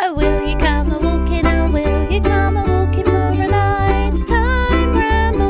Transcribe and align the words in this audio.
Oh, 0.00 0.14
will 0.14 0.46
you 0.48 0.56
come 0.56 0.92
a 0.92 0.98
walking? 0.98 1.46
Oh, 1.46 1.70
will 1.70 2.10
you 2.12 2.20
come 2.20 2.56
a 2.56 2.62
walking 2.64 3.04
for 3.04 3.10
a 3.10 3.48
nice 3.48 4.24
time 4.24 4.92
ramble? 4.96 5.48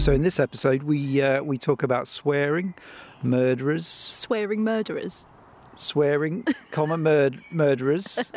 So 0.00 0.12
in 0.12 0.22
this 0.22 0.38
episode, 0.40 0.82
we 0.82 1.20
uh, 1.22 1.42
we 1.42 1.58
talk 1.58 1.82
about 1.82 2.08
swearing, 2.08 2.74
murderers, 3.22 3.86
Swearing 3.86 4.64
murderers. 4.64 5.26
swearing, 5.76 6.44
comma 6.70 6.96
mur- 6.96 7.30
murderers, 7.50 8.32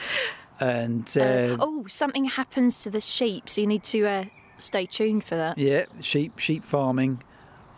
and 0.60 1.12
uh, 1.16 1.20
Uh, 1.22 1.56
oh, 1.60 1.84
something 1.88 2.24
happens 2.26 2.78
to 2.78 2.90
the 2.90 3.00
sheep, 3.00 3.48
so 3.48 3.60
you 3.60 3.66
need 3.66 3.84
to 3.84 4.06
uh, 4.06 4.24
stay 4.58 4.86
tuned 4.86 5.24
for 5.24 5.36
that. 5.36 5.58
yeah, 5.58 5.86
sheep 6.00 6.38
sheep 6.38 6.64
farming, 6.64 7.22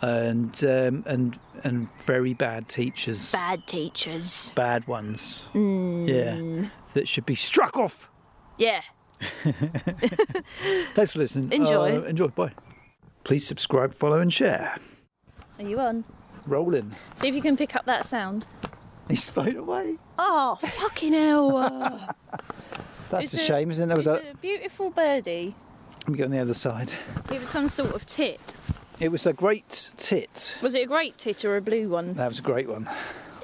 and 0.02 0.62
um, 0.64 1.04
and 1.06 1.38
and 1.64 1.88
very 2.04 2.32
bad 2.34 2.68
teachers, 2.68 3.32
Bad 3.32 3.66
teachers. 3.66 4.52
bad 4.54 4.86
ones, 4.86 5.46
Mm. 5.54 6.08
yeah, 6.08 6.68
that 6.94 7.06
should 7.08 7.26
be 7.26 7.34
struck 7.34 7.76
off. 7.76 8.08
Yeah. 8.58 8.82
Thanks 10.94 11.12
for 11.12 11.18
listening. 11.18 11.52
Enjoy. 11.52 11.98
Uh, 11.98 12.02
enjoy. 12.02 12.28
Bye. 12.28 12.52
Please 13.24 13.46
subscribe, 13.46 13.94
follow, 13.94 14.20
and 14.20 14.32
share. 14.32 14.76
Are 15.58 15.64
you 15.64 15.78
on? 15.78 16.04
Rolling. 16.46 16.94
See 17.14 17.28
if 17.28 17.34
you 17.34 17.42
can 17.42 17.56
pick 17.56 17.76
up 17.76 17.84
that 17.86 18.06
sound. 18.06 18.46
He's 19.08 19.28
flown 19.28 19.56
away. 19.56 19.96
Oh, 20.18 20.58
fucking 20.78 21.12
hell. 21.12 21.50
That's 23.10 23.24
It's 23.34 23.34
a 23.42 23.44
shame, 23.44 23.70
isn't 23.70 23.84
it? 23.84 23.88
There 23.88 23.96
was 23.96 24.06
a. 24.06 24.30
a 24.30 24.34
beautiful 24.40 24.90
birdie. 24.90 25.54
Let 26.02 26.08
me 26.08 26.18
go 26.18 26.24
on 26.24 26.30
the 26.30 26.38
other 26.38 26.54
side. 26.54 26.92
It 27.30 27.40
was 27.40 27.50
some 27.50 27.68
sort 27.68 27.94
of 27.94 28.06
tit. 28.06 28.40
It 29.00 29.10
was 29.10 29.26
a 29.26 29.32
great 29.32 29.90
tit. 29.96 30.54
Was 30.60 30.74
it 30.74 30.82
a 30.82 30.86
great 30.86 31.16
tit 31.16 31.44
or 31.44 31.56
a 31.56 31.62
blue 31.62 31.88
one? 31.88 32.14
That 32.14 32.28
was 32.28 32.38
a 32.38 32.42
great 32.42 32.68
one. 32.68 32.88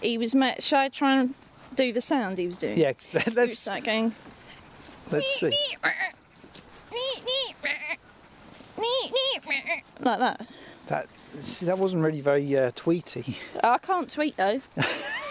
He 0.02 0.18
was 0.18 0.34
met. 0.34 0.62
Shall 0.62 0.80
I 0.80 0.88
try 0.90 1.18
and 1.18 1.34
do 1.74 1.92
the 1.94 2.02
sound 2.02 2.36
he 2.36 2.46
was 2.46 2.58
doing? 2.58 2.78
Yeah, 2.78 2.92
He 3.10 3.16
was 3.18 3.34
let's 3.34 3.66
like 3.66 3.84
going. 3.84 4.14
let's 5.10 5.40
see. 5.40 5.50
Like 10.00 10.18
that. 10.18 10.46
That 10.88 11.08
see, 11.42 11.66
that 11.66 11.78
wasn't 11.78 12.02
really 12.04 12.20
very 12.20 12.56
uh, 12.56 12.70
tweety. 12.74 13.38
Oh, 13.64 13.70
I 13.70 13.78
can't 13.78 14.10
tweet 14.10 14.36
though. 14.36 14.60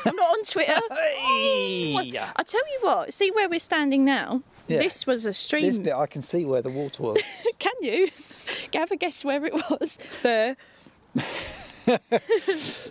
I'm 0.05 0.15
not 0.15 0.29
on 0.31 0.43
Twitter. 0.43 0.79
Hey! 0.91 1.95
I 2.35 2.43
tell 2.43 2.61
you 2.71 2.79
what, 2.81 3.13
see 3.13 3.31
where 3.31 3.47
we're 3.47 3.59
standing 3.59 4.03
now? 4.03 4.41
Yeah. 4.67 4.79
This 4.79 5.05
was 5.05 5.25
a 5.25 5.33
stream. 5.33 5.63
This 5.65 5.77
bit 5.77 5.93
I 5.93 6.07
can 6.07 6.21
see 6.21 6.45
where 6.45 6.61
the 6.61 6.69
water 6.69 7.03
was. 7.03 7.17
Can 7.59 7.73
you? 7.81 8.09
Have 8.73 8.91
a 8.91 8.95
guess 8.95 9.23
where 9.23 9.45
it 9.45 9.53
was? 9.53 9.97
There. 10.23 10.57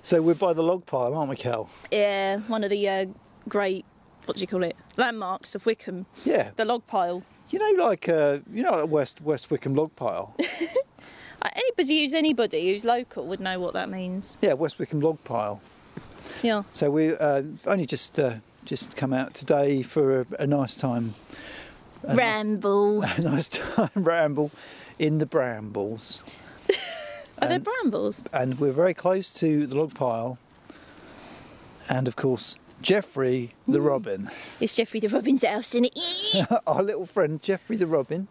so 0.03 0.23
we're 0.23 0.35
by 0.35 0.53
the 0.53 0.63
log 0.63 0.87
pile, 0.87 1.15
aren't 1.15 1.31
we, 1.31 1.37
Cal? 1.37 1.69
Yeah, 1.91 2.39
one 2.47 2.65
of 2.65 2.71
the 2.71 2.89
uh, 2.89 3.07
great, 3.49 3.85
what 4.25 4.37
do 4.37 4.41
you 4.41 4.47
call 4.47 4.63
it? 4.63 4.77
Landmarks 4.97 5.55
of 5.55 5.67
Wickham. 5.67 6.07
Yeah. 6.25 6.51
The 6.57 6.65
log 6.65 6.87
pile. 6.87 7.23
You 7.51 7.59
know, 7.59 7.85
like 7.85 8.09
uh, 8.09 8.39
you 8.53 8.63
know, 8.63 8.73
like 8.73 8.89
West 8.91 9.21
West 9.21 9.51
Wickham 9.51 9.75
log 9.75 9.95
pile. 9.97 10.35
Uh, 11.43 11.49
Anybody 11.55 12.03
who's 12.03 12.15
anybody 12.15 12.73
who's 12.73 12.85
local 12.85 13.27
would 13.27 13.41
know 13.41 13.61
what 13.61 13.75
that 13.75 13.91
means. 13.91 14.37
yeah, 14.41 14.55
West 14.55 14.79
Wickham 14.79 15.01
log 15.01 15.23
pile. 15.25 15.61
Yeah. 16.43 16.63
So 16.73 16.91
we 16.91 17.15
uh, 17.15 17.43
only 17.67 17.85
just 17.87 18.19
uh, 18.19 18.37
just 18.65 18.97
come 18.97 19.13
out 19.13 19.35
today 19.35 19.83
for 19.83 20.21
a, 20.21 20.27
a 20.41 20.47
nice 20.47 20.77
time. 20.77 21.15
A 22.05 22.09
nice- 22.09 22.17
Ramble. 22.17 23.03
a 23.03 23.21
nice 23.21 23.49
time 23.49 23.91
ramble 23.95 24.51
in 24.99 25.19
the 25.19 25.27
brambles. 25.27 26.23
Are 27.39 27.49
there 27.49 27.53
And- 27.57 27.65
brambles? 27.65 28.23
and 28.33 28.59
we're 28.61 28.73
very 28.73 28.95
close 28.95 29.33
to 29.35 29.67
the 29.67 29.75
log 29.75 29.95
pile. 29.95 30.39
And 31.89 32.07
of 32.09 32.17
course, 32.17 32.57
Jeffrey 32.83 33.55
the 33.67 33.81
robin, 33.81 34.31
It's 34.61 34.75
Jeffrey 34.75 35.01
the 35.01 35.09
Robin's 35.09 35.45
house 35.45 35.75
in 35.75 35.87
it. 35.87 35.99
our 36.67 36.83
little 36.83 37.07
friend 37.07 37.43
Jeffrey 37.43 37.77
the 37.77 37.87
robin. 37.87 38.29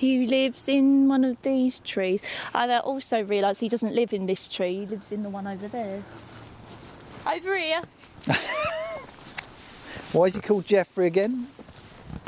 Who 0.00 0.26
lives 0.26 0.68
in 0.68 1.08
one 1.08 1.24
of 1.24 1.40
these 1.42 1.80
trees. 1.80 2.20
I 2.54 2.78
also 2.78 3.22
realised 3.22 3.60
he 3.60 3.68
doesn't 3.68 3.94
live 3.94 4.12
in 4.12 4.26
this 4.26 4.48
tree, 4.48 4.80
he 4.80 4.86
lives 4.86 5.12
in 5.12 5.22
the 5.22 5.28
one 5.28 5.46
over 5.46 5.68
there. 5.68 6.02
Over 7.26 7.58
here. 7.58 7.82
Why 10.12 10.24
is 10.24 10.34
he 10.34 10.40
called 10.40 10.64
Jeffrey 10.66 11.06
again? 11.06 11.48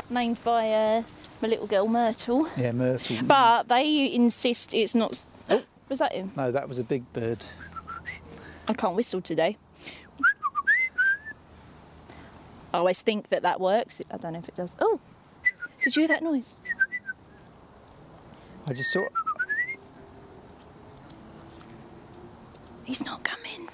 Named 0.09 0.43
by 0.43 0.71
uh, 0.71 1.03
my 1.41 1.47
little 1.47 1.67
girl 1.67 1.87
Myrtle. 1.87 2.47
Yeah, 2.57 2.71
Myrtle. 2.71 3.17
But 3.23 3.67
they 3.67 4.13
insist 4.13 4.73
it's 4.73 4.93
not. 4.95 5.23
Oh. 5.49 5.63
Was 5.89 5.99
that 5.99 6.13
him? 6.13 6.31
no, 6.35 6.51
that 6.51 6.67
was 6.69 6.77
a 6.79 6.83
big 6.83 7.11
bird. 7.13 7.39
I 8.67 8.73
can't 8.73 8.95
whistle 8.95 9.21
today. 9.21 9.57
I 12.73 12.77
always 12.79 13.01
think 13.01 13.29
that 13.29 13.43
that 13.43 13.59
works. 13.59 14.01
I 14.09 14.17
don't 14.17 14.33
know 14.33 14.39
if 14.39 14.49
it 14.49 14.55
does. 14.55 14.75
Oh, 14.79 14.99
did 15.81 15.95
you 15.95 16.01
hear 16.01 16.07
that 16.07 16.23
noise? 16.23 16.47
I 18.65 18.73
just 18.73 18.91
saw. 18.91 19.05
He's 22.83 23.03
not 23.05 23.23
coming. 23.23 23.69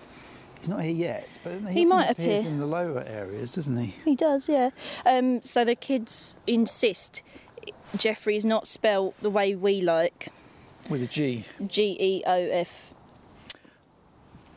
He's 0.59 0.69
not 0.69 0.81
here 0.81 0.91
yet, 0.91 1.27
but 1.43 1.53
he, 1.69 1.79
He 1.79 1.85
might 1.85 2.09
appears 2.09 2.41
appear. 2.41 2.51
in 2.51 2.59
the 2.59 2.65
lower 2.65 3.01
areas, 3.07 3.55
doesn't 3.55 3.77
he? 3.77 3.95
He 4.03 4.15
does, 4.15 4.49
yeah. 4.49 4.71
Um, 5.05 5.41
so 5.43 5.63
the 5.63 5.75
kids 5.75 6.35
insist 6.47 7.21
Jeffrey 7.95 8.35
is 8.35 8.45
not 8.45 8.67
spelt 8.67 9.19
the 9.21 9.29
way 9.29 9.55
we 9.55 9.81
like. 9.81 10.29
With 10.89 11.01
a 11.03 11.07
G. 11.07 11.45
G 11.65 11.97
E 11.99 12.23
O 12.25 12.33
F. 12.33 12.91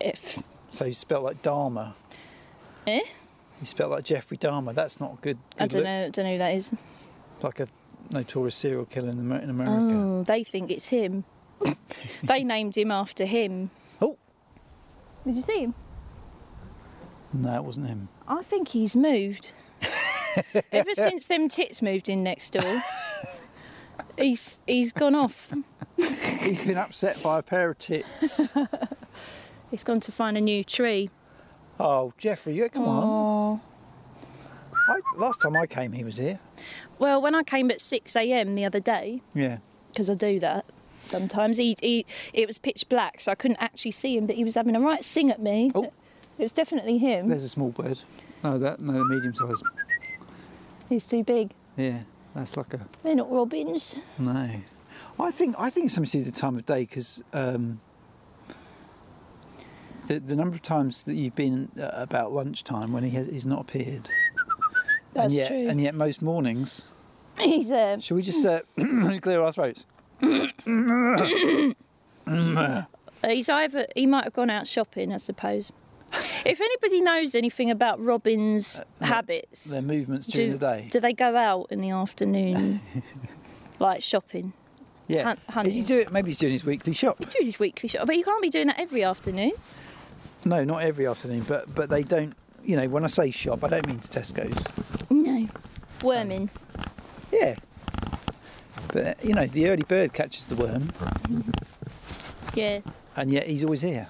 F. 0.00 0.42
So 0.72 0.86
he's 0.86 0.98
spelt 0.98 1.22
like 1.22 1.42
Dahmer. 1.42 1.92
Eh? 2.86 3.00
He's 3.60 3.68
spelt 3.68 3.90
like 3.90 4.04
Jeffrey 4.04 4.36
Dahmer. 4.36 4.74
That's 4.74 4.98
not 4.98 5.20
good. 5.20 5.38
good 5.56 5.62
I 5.62 5.66
don't 5.66 5.78
look. 5.80 5.84
know. 5.84 6.10
Don't 6.10 6.24
know 6.24 6.32
who 6.32 6.38
that 6.38 6.54
is. 6.54 6.72
Like 7.42 7.60
a 7.60 7.68
notorious 8.10 8.54
serial 8.56 8.84
killer 8.86 9.10
in, 9.10 9.18
in 9.32 9.50
America. 9.50 9.94
Oh, 9.94 10.24
they 10.24 10.42
think 10.42 10.70
it's 10.70 10.88
him. 10.88 11.24
they 12.24 12.42
named 12.42 12.76
him 12.76 12.90
after 12.90 13.24
him. 13.24 13.70
Oh. 14.00 14.16
Did 15.24 15.36
you 15.36 15.42
see 15.42 15.60
him? 15.60 15.74
No, 17.32 17.54
it 17.56 17.64
wasn't 17.64 17.86
him. 17.88 18.08
I 18.28 18.42
think 18.42 18.68
he's 18.68 18.94
moved. 18.94 19.52
Ever 20.72 20.94
since 20.94 21.26
them 21.26 21.48
tits 21.48 21.82
moved 21.82 22.08
in 22.08 22.22
next 22.22 22.50
door, 22.52 22.82
he's 24.18 24.60
he's 24.66 24.92
gone 24.92 25.14
off. 25.14 25.48
He's 25.96 26.60
been 26.60 26.76
upset 26.78 27.22
by 27.22 27.38
a 27.38 27.42
pair 27.42 27.70
of 27.70 27.78
tits. 27.78 28.48
He's 29.70 29.84
gone 29.84 30.00
to 30.00 30.12
find 30.12 30.36
a 30.36 30.40
new 30.40 30.62
tree. 30.64 31.08
oh, 31.80 32.12
Jeffrey, 32.18 32.54
you 32.56 32.68
come 32.68 32.84
on. 32.84 33.02
Oh. 33.04 33.60
I, 34.88 35.00
last 35.16 35.40
time 35.40 35.56
I 35.56 35.66
came, 35.66 35.92
he 35.92 36.04
was 36.04 36.16
here. 36.18 36.40
Well, 36.98 37.22
when 37.22 37.34
I 37.34 37.42
came 37.42 37.70
at 37.70 37.80
six 37.80 38.14
a.m. 38.16 38.54
the 38.54 38.64
other 38.66 38.80
day, 38.80 39.22
Yeah. 39.34 39.58
because 39.90 40.10
I 40.10 40.14
do 40.14 40.38
that 40.40 40.66
sometimes, 41.04 41.56
he, 41.56 41.76
he 41.80 42.04
it 42.34 42.46
was 42.46 42.58
pitch 42.58 42.86
black, 42.90 43.20
so 43.20 43.32
I 43.32 43.34
couldn't 43.34 43.58
actually 43.62 43.92
see 43.92 44.16
him, 44.16 44.26
but 44.26 44.36
he 44.36 44.44
was 44.44 44.54
having 44.56 44.76
a 44.76 44.80
right 44.80 45.04
sing 45.04 45.30
at 45.30 45.40
me. 45.40 45.70
Oh. 45.74 45.92
It 46.42 46.46
was 46.46 46.52
definitely 46.52 46.98
him. 46.98 47.28
There's 47.28 47.44
a 47.44 47.48
small 47.48 47.70
bird. 47.70 48.00
No, 48.42 48.58
that 48.58 48.80
no, 48.80 48.94
the 48.94 49.04
medium 49.04 49.32
size. 49.32 49.62
He's 50.88 51.06
too 51.06 51.22
big. 51.22 51.52
Yeah, 51.76 52.00
that's 52.34 52.56
like 52.56 52.74
a 52.74 52.80
They're 53.04 53.14
not 53.14 53.30
robins. 53.30 53.94
no. 54.18 54.50
I 55.20 55.30
think 55.30 55.54
I 55.56 55.70
think 55.70 55.86
it's 55.86 55.94
something 55.94 56.10
to 56.10 56.18
do 56.18 56.24
with 56.24 56.34
the 56.34 56.40
time 56.40 56.56
of 56.58 56.66
day 56.66 56.80
because 56.80 57.22
um, 57.32 57.80
the 60.08 60.18
the 60.18 60.34
number 60.34 60.56
of 60.56 60.62
times 60.62 61.04
that 61.04 61.14
you've 61.14 61.36
been 61.36 61.68
uh, 61.80 61.90
about 61.92 62.32
lunchtime 62.32 62.92
when 62.92 63.04
he 63.04 63.10
has 63.10 63.28
he's 63.28 63.46
not 63.46 63.60
appeared, 63.60 64.10
That's 65.14 65.26
and 65.26 65.32
yet 65.32 65.46
true. 65.46 65.68
and 65.68 65.80
yet 65.80 65.94
most 65.94 66.22
mornings. 66.22 66.88
He's 67.38 67.70
uh, 67.70 68.00
Shall 68.00 68.16
we 68.16 68.22
just 68.24 68.44
uh, 68.44 68.62
clear 69.20 69.40
our 69.42 69.52
throats? 69.52 69.86
He's 73.24 73.48
either 73.48 73.86
he 73.94 74.06
might 74.06 74.24
have 74.24 74.32
gone 74.32 74.50
out 74.50 74.66
shopping, 74.66 75.12
I 75.12 75.18
suppose. 75.18 75.70
If 76.44 76.60
anybody 76.60 77.00
knows 77.00 77.34
anything 77.34 77.70
about 77.70 78.00
robins' 78.02 78.80
uh, 79.00 79.04
habits, 79.06 79.64
Their 79.70 79.82
movements 79.82 80.26
during 80.26 80.52
do, 80.52 80.58
the 80.58 80.66
day. 80.66 80.88
do 80.90 81.00
they 81.00 81.12
go 81.12 81.36
out 81.36 81.68
in 81.70 81.80
the 81.80 81.90
afternoon, 81.90 82.80
like 83.78 84.02
shopping? 84.02 84.52
yeah. 85.08 85.34
hun- 85.48 85.66
Is 85.66 85.74
he 85.74 85.82
doing? 85.82 86.06
Maybe 86.10 86.30
he's 86.30 86.38
doing 86.38 86.52
his 86.52 86.64
weekly 86.64 86.92
shop. 86.94 87.16
He's 87.18 87.28
doing 87.32 87.46
his 87.46 87.58
weekly 87.58 87.88
shop, 87.88 88.06
but 88.06 88.16
you 88.16 88.24
can't 88.24 88.42
be 88.42 88.50
doing 88.50 88.66
that 88.68 88.80
every 88.80 89.04
afternoon. 89.04 89.52
No, 90.44 90.64
not 90.64 90.82
every 90.82 91.06
afternoon, 91.06 91.44
but 91.48 91.72
but 91.74 91.88
they 91.90 92.02
don't. 92.02 92.34
You 92.64 92.76
know, 92.76 92.88
when 92.88 93.04
I 93.04 93.08
say 93.08 93.30
shop, 93.30 93.62
I 93.64 93.68
don't 93.68 93.86
mean 93.86 93.98
to 94.00 94.08
Tesco's. 94.20 94.64
No, 95.10 95.46
worming. 96.04 96.48
Um, 96.76 96.84
yeah. 97.32 97.54
But 98.92 99.24
you 99.24 99.34
know, 99.34 99.46
the 99.46 99.68
early 99.68 99.82
bird 99.84 100.12
catches 100.12 100.44
the 100.46 100.54
worm, 100.56 100.92
Yeah, 102.54 102.80
and 103.16 103.30
yet 103.32 103.46
he's 103.46 103.62
always 103.64 103.80
here. 103.82 104.08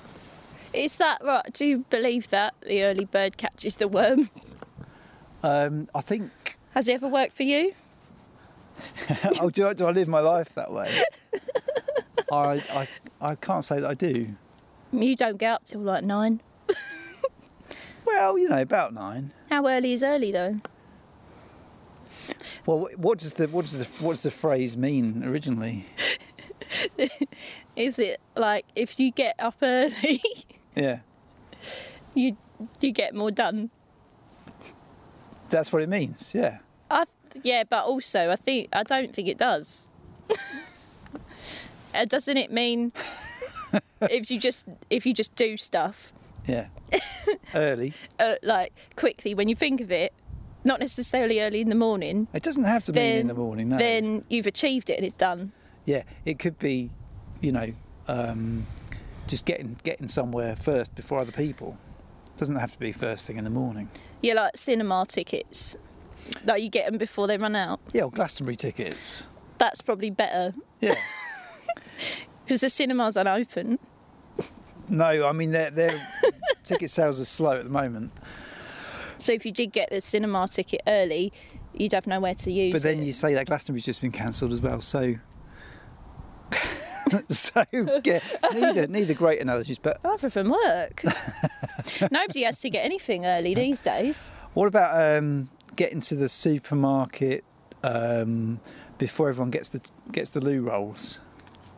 Is 0.72 0.96
that 0.96 1.22
right? 1.24 1.52
Do 1.52 1.64
you 1.64 1.84
believe 1.90 2.28
that 2.30 2.54
the 2.66 2.82
early 2.84 3.04
bird 3.04 3.36
catches 3.36 3.76
the 3.76 3.88
worm? 3.88 4.30
Um, 5.42 5.88
I 5.94 6.00
think. 6.00 6.58
Has 6.74 6.88
it 6.88 6.94
ever 6.94 7.08
worked 7.08 7.34
for 7.34 7.42
you? 7.42 7.74
oh, 9.40 9.50
do 9.50 9.68
I, 9.68 9.74
do 9.74 9.86
I 9.86 9.90
live 9.90 10.08
my 10.08 10.20
life 10.20 10.54
that 10.54 10.72
way? 10.72 11.02
I, 12.32 12.62
I 12.70 12.88
I 13.20 13.34
can't 13.34 13.64
say 13.64 13.80
that 13.80 13.90
I 13.90 13.94
do. 13.94 14.34
You 14.92 15.16
don't 15.16 15.36
get 15.36 15.52
up 15.52 15.64
till 15.64 15.80
like 15.80 16.04
nine. 16.04 16.40
Well, 18.04 18.36
you 18.36 18.48
know, 18.48 18.60
about 18.60 18.92
nine. 18.92 19.32
How 19.48 19.66
early 19.66 19.92
is 19.92 20.02
early 20.02 20.32
though? 20.32 20.60
Well, 22.66 22.88
what 22.96 23.18
does 23.18 23.34
the 23.34 23.48
what 23.48 23.62
does 23.62 23.72
the 23.72 23.84
what 24.04 24.14
does 24.14 24.22
the 24.22 24.30
phrase 24.30 24.76
mean 24.76 25.24
originally? 25.24 25.86
Is 27.76 27.98
it 27.98 28.20
like 28.36 28.66
if 28.74 28.98
you 28.98 29.12
get 29.12 29.34
up 29.38 29.56
early, 29.62 30.22
Yeah, 30.74 30.98
you 32.14 32.36
you 32.80 32.92
get 32.92 33.14
more 33.14 33.30
done? 33.30 33.70
that's 35.50 35.70
what 35.72 35.82
it 35.82 35.88
means. 35.88 36.32
Yeah. 36.34 36.58
I 36.90 37.04
yeah, 37.42 37.64
but 37.68 37.84
also 37.84 38.30
I 38.30 38.36
think 38.36 38.68
I 38.72 38.82
don't 38.82 39.14
think 39.14 39.28
it 39.28 39.38
does. 39.38 39.86
uh, 41.94 42.04
doesn't 42.06 42.36
it 42.36 42.50
mean 42.52 42.92
if 44.02 44.30
you 44.30 44.38
just 44.40 44.66
if 44.90 45.04
you 45.06 45.12
just 45.14 45.34
do 45.34 45.56
stuff 45.56 46.12
Yeah. 46.46 46.66
Early. 47.54 47.94
uh, 48.18 48.34
like 48.42 48.72
quickly 48.96 49.34
when 49.34 49.48
you 49.48 49.54
think 49.54 49.80
of 49.80 49.90
it, 49.92 50.12
not 50.64 50.80
necessarily 50.80 51.40
early 51.40 51.60
in 51.60 51.68
the 51.68 51.74
morning, 51.74 52.28
It 52.32 52.42
doesn't 52.42 52.64
have 52.64 52.84
to 52.84 52.92
be 52.92 53.00
in 53.00 53.26
the 53.28 53.34
morning. 53.34 53.68
No. 53.70 53.78
then 53.78 54.24
you've 54.28 54.46
achieved 54.46 54.88
it 54.90 54.96
and 54.96 55.04
it's 55.06 55.16
done. 55.16 55.52
yeah, 55.84 56.02
it 56.24 56.38
could 56.38 56.58
be, 56.58 56.90
you 57.40 57.52
know, 57.52 57.72
um, 58.08 58.66
just 59.26 59.44
getting 59.44 59.78
getting 59.84 60.08
somewhere 60.08 60.56
first 60.56 60.94
before 60.94 61.18
other 61.20 61.32
people. 61.32 61.76
doesn't 62.36 62.56
have 62.56 62.72
to 62.72 62.78
be 62.78 62.92
first 62.92 63.26
thing 63.26 63.36
in 63.36 63.44
the 63.44 63.50
morning. 63.50 63.88
Yeah, 64.20 64.34
like 64.34 64.56
cinema 64.56 65.04
tickets. 65.08 65.76
Like 66.44 66.62
you 66.62 66.68
get 66.68 66.86
them 66.90 66.98
before 66.98 67.26
they 67.26 67.36
run 67.36 67.56
out. 67.56 67.80
Yeah, 67.92 68.02
or 68.02 68.10
Glastonbury 68.10 68.56
tickets. 68.56 69.26
That's 69.58 69.80
probably 69.80 70.10
better 70.10 70.54
Yeah. 70.80 70.94
because 72.44 72.60
the 72.62 72.70
cinemas 72.70 73.16
aren't 73.16 73.28
open. 73.28 73.78
no, 74.88 75.26
I 75.26 75.32
mean 75.32 75.50
their 75.52 75.70
their 75.70 76.08
ticket 76.64 76.90
sales 76.90 77.20
are 77.20 77.24
slow 77.24 77.52
at 77.58 77.64
the 77.64 77.70
moment. 77.70 78.12
So 79.18 79.32
if 79.32 79.46
you 79.46 79.52
did 79.52 79.72
get 79.72 79.90
the 79.90 80.00
cinema 80.00 80.48
ticket 80.48 80.80
early, 80.86 81.32
you'd 81.74 81.92
have 81.92 82.08
nowhere 82.08 82.34
to 82.34 82.50
use 82.52 82.72
But 82.72 82.82
then 82.82 83.00
it. 83.02 83.04
you 83.06 83.12
say 83.12 83.34
that 83.34 83.46
Glastonbury's 83.46 83.84
just 83.84 84.00
been 84.00 84.10
cancelled 84.10 84.52
as 84.52 84.60
well, 84.60 84.80
so. 84.80 85.14
so 87.30 87.64
yeah, 88.04 88.20
neither 88.52 88.86
neither 88.86 89.14
great 89.14 89.40
analogies. 89.40 89.78
But 89.78 89.98
Rather 90.04 90.30
from 90.30 90.50
work. 90.50 91.02
Nobody 92.10 92.42
has 92.44 92.58
to 92.60 92.70
get 92.70 92.84
anything 92.84 93.26
early 93.26 93.54
these 93.54 93.80
days. 93.80 94.30
what 94.54 94.66
about 94.66 95.18
um, 95.18 95.48
getting 95.76 96.00
to 96.02 96.14
the 96.14 96.28
supermarket 96.28 97.44
um, 97.82 98.60
before 98.98 99.28
everyone 99.28 99.50
gets 99.50 99.68
the 99.70 99.80
gets 100.10 100.30
the 100.30 100.40
loo 100.40 100.62
rolls? 100.62 101.18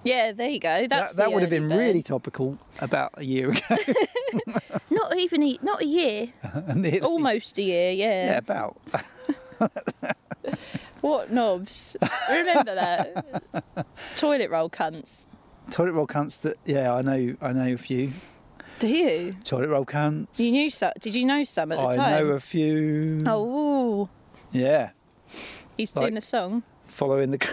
Yeah, 0.04 0.32
there 0.32 0.50
you 0.50 0.60
go. 0.60 0.86
That's 0.86 1.14
that 1.14 1.16
that 1.16 1.32
would 1.32 1.40
have 1.42 1.48
been 1.50 1.68
bird. 1.68 1.78
really 1.78 2.02
topical 2.02 2.58
about 2.80 3.12
a 3.14 3.24
year 3.24 3.52
ago. 3.52 3.76
not 4.90 5.16
even 5.16 5.42
a, 5.42 5.58
not 5.62 5.80
a 5.80 5.86
year, 5.86 6.28
almost 7.02 7.56
a 7.58 7.62
year. 7.62 7.90
Yeah, 7.92 8.26
Yeah. 8.26 8.38
about. 8.38 8.76
What 11.04 11.30
knobs? 11.30 11.96
Remember 12.30 12.74
that 12.74 13.86
toilet 14.16 14.48
roll 14.50 14.70
cunts. 14.70 15.26
Toilet 15.70 15.92
roll 15.92 16.06
cunts 16.06 16.40
that 16.40 16.56
yeah, 16.64 16.94
I 16.94 17.02
know 17.02 17.36
I 17.42 17.52
know 17.52 17.74
a 17.74 17.76
few. 17.76 18.12
Do 18.78 18.88
you? 18.88 19.36
Toilet 19.44 19.68
roll 19.68 19.84
cunts. 19.84 20.38
You 20.38 20.50
knew 20.50 20.70
some? 20.70 20.92
Did 20.98 21.14
you 21.14 21.26
know 21.26 21.44
some 21.44 21.72
at 21.72 21.76
the 21.76 21.86
I 21.88 21.94
time? 21.96 22.14
I 22.14 22.18
know 22.20 22.26
a 22.28 22.40
few. 22.40 23.22
Oh, 23.26 24.08
Yeah. 24.50 24.90
he's 25.76 25.94
Like- 25.94 26.04
doing 26.04 26.14
the 26.14 26.20
song. 26.22 26.62
Following 26.86 27.32
the 27.32 27.48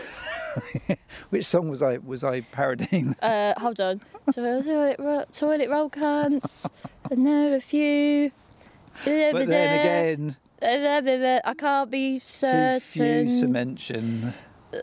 Which 1.30 1.46
song 1.46 1.68
was 1.70 1.84
I 1.84 1.98
was 1.98 2.24
I 2.24 2.42
parodying? 2.42 3.16
Uh, 3.22 3.54
hold 3.60 3.82
on. 3.82 4.00
Toilet, 4.34 4.96
ro- 4.98 5.26
toilet 5.34 5.70
roll 5.70 5.90
cunts. 5.90 6.70
I 7.12 7.16
know 7.16 7.54
a 7.56 7.60
few. 7.60 8.32
But 9.04 9.48
then 9.48 9.80
again, 9.80 10.36
I 10.64 11.54
can't 11.58 11.90
be 11.90 12.20
certain. 12.20 12.80
too 12.80 12.86
few 12.86 13.40
to 13.42 13.48
mention. 13.48 14.34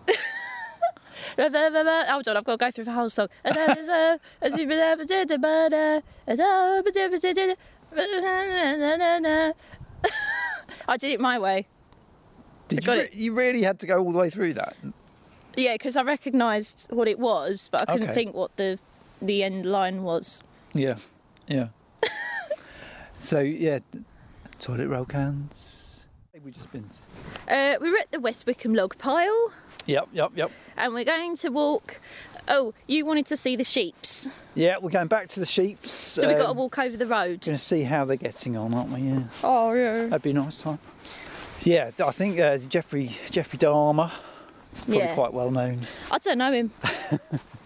Hold 1.39 1.55
on, 1.57 2.37
I've 2.37 2.45
got 2.45 2.45
to 2.45 2.57
go 2.57 2.71
through 2.71 2.85
the 2.85 2.93
whole 2.93 3.11
song. 3.11 3.29
I 3.45 4.19
did 10.97 11.11
it 11.13 11.21
my 11.21 11.39
way. 11.39 11.67
Did 12.69 12.87
you, 12.87 12.93
re- 12.93 12.99
it. 13.01 13.15
you 13.15 13.35
really 13.35 13.63
had 13.63 13.79
to 13.81 13.87
go 13.87 13.99
all 13.99 14.13
the 14.13 14.19
way 14.19 14.31
through 14.31 14.55
that? 14.55 14.77
Yeah, 15.57 15.75
because 15.75 15.97
I 15.97 16.03
recognised 16.03 16.87
what 16.91 17.09
it 17.09 17.19
was, 17.19 17.69
but 17.73 17.83
I 17.83 17.87
couldn't 17.87 18.11
Okay. 18.11 18.15
think 18.15 18.35
what 18.35 18.57
the 18.57 18.79
the 19.21 19.43
end 19.43 19.67
line 19.67 20.05
was. 20.05 20.41
Yeah, 20.75 20.99
yeah. 21.49 21.69
so 23.19 23.41
yeah, 23.41 23.81
toilet 24.60 24.88
roll 24.88 25.05
cans. 25.05 26.00
We 26.44 26.52
just 26.52 26.70
been. 26.72 26.88
Uh, 27.49 27.75
we 27.81 27.90
were 27.90 27.99
at 27.99 28.12
the 28.12 28.20
West 28.20 28.46
Wickham 28.46 28.72
log 28.72 28.96
pile, 28.99 29.52
Yep, 29.87 30.08
yep, 30.12 30.31
yep. 30.37 30.52
and 30.76 30.94
we're 30.94 31.05
going 31.05 31.37
to 31.38 31.49
walk. 31.49 32.00
Oh, 32.46 32.72
you 32.87 33.05
wanted 33.05 33.26
to 33.26 33.37
see 33.37 33.56
the 33.56 33.64
sheeps, 33.64 34.28
Yeah, 34.55 34.76
we're 34.81 34.90
going 34.90 35.08
back 35.08 35.28
to 35.31 35.40
the 35.40 35.46
sheep's. 35.46 35.90
so 35.93 36.28
we've 36.28 36.38
got 36.38 36.46
to 36.46 36.52
walk 36.52 36.78
over 36.78 36.96
the 36.96 37.06
road. 37.06 37.40
Going 37.40 37.56
to 37.56 37.62
see 37.62 37.82
how 37.82 38.05
they're 38.05 38.16
getting 38.16 38.56
on, 38.56 38.72
aren't 38.72 38.90
we? 38.93 39.00
Yeah, 39.00 39.22
Oh 39.43 39.72
yeah. 39.72 40.05
that'd 40.06 40.22
be 40.22 40.31
a 40.31 40.34
nice 40.34 40.62
time. 40.62 40.78
Yeah, 41.62 41.90
I 42.06 42.12
think 42.12 42.38
uh, 42.38 42.58
Jeffrey 42.58 43.19
Jeffrey 43.32 43.58
Dahmer, 43.58 44.12
probably 44.76 44.99
Yeah. 44.99 45.14
quite 45.14 45.32
well 45.34 45.50
known. 45.50 45.88
I 46.10 46.19
don't 46.19 46.38
know 46.38 46.52
him. 46.52 46.70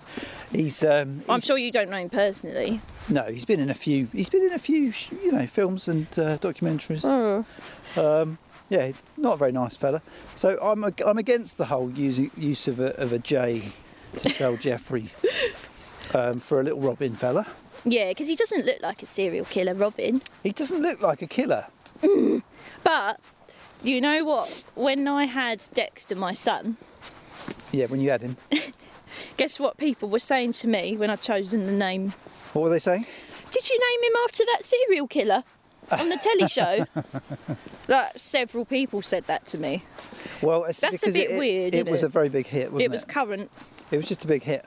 He's, 0.52 0.84
um, 0.84 1.22
I'm 1.28 1.40
sure 1.40 1.56
you 1.56 1.72
don't 1.72 1.88
know 1.90 1.96
him 1.96 2.10
personally. 2.10 2.80
no, 3.08 3.24
he's 3.24 3.44
been 3.46 3.58
in 3.60 3.70
a 3.70 3.74
few. 3.74 4.06
He's 4.12 4.28
been 4.28 4.42
in 4.44 4.52
a 4.52 4.58
few, 4.58 4.92
you 5.24 5.32
know, 5.32 5.46
films 5.46 5.88
and 5.88 6.06
uh, 6.18 6.36
documentaries. 6.38 7.00
Oh. 7.04 7.44
Um, 7.96 8.38
yeah, 8.68 8.92
not 9.16 9.34
a 9.34 9.36
very 9.38 9.52
nice 9.52 9.76
fella. 9.76 10.02
So 10.36 10.58
I'm 10.62 10.84
I'm 10.84 11.18
against 11.18 11.56
the 11.58 11.66
whole 11.66 11.90
using 11.90 12.30
use 12.36 12.68
of 12.68 12.80
a, 12.80 12.94
of 13.00 13.12
a 13.12 13.18
J 13.18 13.62
to 14.18 14.28
spell 14.30 14.56
Jeffrey 14.66 15.10
um, 16.14 16.38
for 16.38 16.60
a 16.60 16.62
little 16.62 16.80
Robin 16.80 17.16
fella. 17.16 17.46
Yeah, 17.84 18.08
because 18.10 18.28
he 18.28 18.36
doesn't 18.36 18.64
look 18.64 18.80
like 18.80 19.02
a 19.02 19.06
serial 19.06 19.44
killer, 19.44 19.74
Robin. 19.74 20.22
He 20.42 20.52
doesn't 20.52 20.80
look 20.82 21.00
like 21.00 21.22
a 21.22 21.26
killer. 21.26 21.66
But 22.84 23.20
you 23.82 24.00
know 24.00 24.24
what? 24.24 24.64
When 24.74 25.06
I 25.08 25.24
had 25.26 25.62
Dexter, 25.74 26.14
my 26.16 26.32
son, 26.32 26.76
Yeah, 27.72 27.86
when 27.86 28.00
you 28.00 28.10
had 28.10 28.22
him, 28.22 28.36
guess 29.36 29.58
what 29.60 29.76
people 29.76 30.08
were 30.08 30.18
saying 30.18 30.52
to 30.52 30.66
me 30.68 30.96
when 30.96 31.10
I'd 31.10 31.22
chosen 31.22 31.66
the 31.66 31.72
name? 31.72 32.14
what 32.52 32.62
were 32.62 32.70
they 32.70 32.78
saying? 32.78 33.06
Did 33.50 33.68
you 33.68 33.78
name 33.78 34.10
him 34.10 34.16
after 34.24 34.44
that 34.52 34.64
serial 34.64 35.06
killer 35.06 35.44
on 35.90 36.08
the 36.08 36.16
telly 36.16 36.48
show? 36.48 36.86
like 37.88 38.12
several 38.18 38.64
people 38.64 39.02
said 39.02 39.26
that 39.26 39.44
to 39.46 39.58
me. 39.58 39.84
Well, 40.40 40.62
That's 40.80 41.02
a 41.02 41.10
bit 41.12 41.30
it, 41.30 41.38
weird, 41.38 41.74
It, 41.74 41.86
was 41.86 42.02
it? 42.02 42.06
a 42.06 42.08
very 42.08 42.28
big 42.28 42.46
hit, 42.46 42.72
wasn't 42.72 42.82
it 42.82 42.84
it? 42.86 42.90
was 42.90 43.04
current. 43.04 43.50
It 43.90 43.96
was 43.98 44.06
just 44.06 44.24
a 44.24 44.26
big 44.26 44.42
hit. 44.42 44.64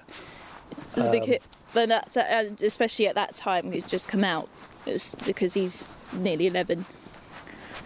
It 0.72 0.78
was 0.98 1.06
a 1.06 1.12
big 1.12 1.24
Um, 1.24 1.28
hit. 1.30 1.44
That's 1.74 2.16
uh, 2.16 2.50
especially 2.62 3.08
at 3.08 3.16
that 3.16 3.36
time, 3.36 3.74
it's 3.74 3.88
just 3.88 4.08
come 4.08 4.24
out. 4.24 4.48
It 4.86 4.94
was 4.94 5.16
because 5.25 5.54
he's 5.54 5.90
nearly 6.14 6.48
eleven. 6.48 6.86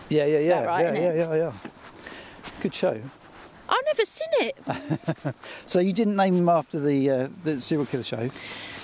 Yeah, 0.09 0.25
yeah, 0.25 0.39
yeah, 0.39 0.61
right, 0.63 0.93
yeah, 0.93 1.01
yeah, 1.01 1.13
yeah, 1.13 1.35
yeah. 1.35 1.53
Good 2.61 2.73
show. 2.75 3.01
I've 3.69 3.85
never 3.85 4.05
seen 4.05 4.27
it. 4.33 5.35
So 5.65 5.79
you 5.79 5.93
didn't 5.93 6.15
name 6.15 6.35
him 6.35 6.49
after 6.49 6.79
the 6.79 7.09
uh, 7.09 7.27
the 7.43 7.61
serial 7.61 7.85
killer 7.85 8.03
show? 8.03 8.29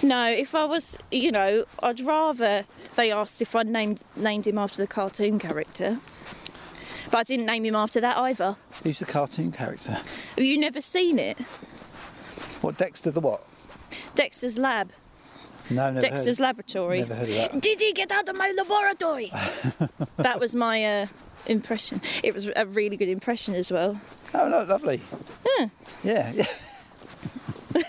No, 0.03 0.29
if 0.29 0.53
I 0.53 0.65
was, 0.65 0.97
you 1.09 1.31
know, 1.31 1.65
I'd 1.81 1.99
rather 1.99 2.65
they 2.95 3.11
asked 3.11 3.41
if 3.41 3.55
I'd 3.55 3.67
named 3.67 4.01
named 4.15 4.45
him 4.45 4.57
after 4.57 4.77
the 4.77 4.87
cartoon 4.87 5.39
character. 5.39 5.99
But 7.09 7.17
I 7.19 7.23
didn't 7.23 7.45
name 7.45 7.65
him 7.65 7.75
after 7.75 7.99
that 8.01 8.17
either. 8.17 8.55
Who's 8.83 8.99
the 8.99 9.05
cartoon 9.05 9.51
character? 9.51 9.93
Have 10.35 10.43
you 10.43 10.59
never 10.59 10.81
seen 10.81 11.17
it? 11.17 11.39
What 12.61 12.77
Dexter 12.77 13.11
the 13.11 13.19
what? 13.19 13.45
Dexter's 14.15 14.57
Lab. 14.57 14.91
No, 15.69 15.91
never 15.91 16.01
Dexter's 16.01 16.37
heard. 16.37 16.43
Laboratory. 16.43 16.99
Never 16.99 17.15
heard 17.15 17.29
of 17.29 17.35
that. 17.35 17.61
Did 17.61 17.81
he 17.81 17.93
get 17.93 18.11
out 18.11 18.29
of 18.29 18.35
my 18.35 18.51
laboratory? 18.51 19.31
that 20.17 20.39
was 20.39 20.53
my 20.53 21.01
uh, 21.01 21.07
impression. 21.45 22.01
It 22.23 22.33
was 22.33 22.49
a 22.55 22.65
really 22.65 22.97
good 22.97 23.09
impression 23.09 23.55
as 23.55 23.71
well. 23.71 23.99
Oh 24.37 24.47
no, 24.49 24.63
lovely. 24.63 25.01
Yeah. 25.57 25.67
Yeah, 26.03 26.31
yeah, 26.33 26.47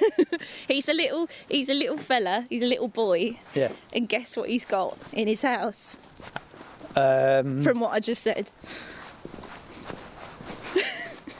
He's 0.68 0.88
a 0.88 0.92
little 0.94 1.28
he's 1.48 1.68
a 1.68 1.74
little 1.74 1.96
fella, 1.98 2.46
he's 2.48 2.62
a 2.62 2.66
little 2.66 2.88
boy, 2.88 3.38
yeah. 3.54 3.70
and 3.92 4.08
guess 4.08 4.36
what 4.36 4.48
he's 4.48 4.64
got 4.64 4.96
in 5.12 5.28
his 5.28 5.42
house 5.42 5.98
Um, 6.94 7.62
from 7.62 7.80
what 7.80 7.92
I 7.92 8.00
just 8.00 8.22
said. 8.22 8.50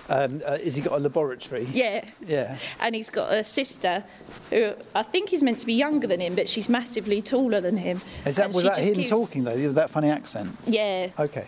Um, 0.08 0.42
uh, 0.44 0.58
has 0.58 0.74
he 0.76 0.80
got 0.82 0.92
a 0.92 0.98
laboratory? 0.98 1.68
Yeah. 1.72 2.04
Yeah. 2.26 2.58
And 2.80 2.94
he's 2.94 3.10
got 3.10 3.32
a 3.32 3.42
sister 3.44 4.04
who 4.50 4.72
I 4.94 5.02
think 5.02 5.32
is 5.32 5.42
meant 5.42 5.58
to 5.60 5.66
be 5.66 5.74
younger 5.74 6.06
than 6.06 6.20
him, 6.20 6.34
but 6.34 6.48
she's 6.48 6.68
massively 6.68 7.20
taller 7.22 7.60
than 7.60 7.76
him. 7.78 8.00
Is 8.24 8.36
that 8.36 8.46
And 8.46 8.54
was 8.54 8.64
that 8.64 8.78
him 8.78 8.94
keeps- 8.94 9.10
talking 9.10 9.44
though? 9.44 9.56
That 9.72 9.90
funny 9.90 10.10
accent. 10.10 10.56
Yeah, 10.66 11.08
Okay. 11.18 11.46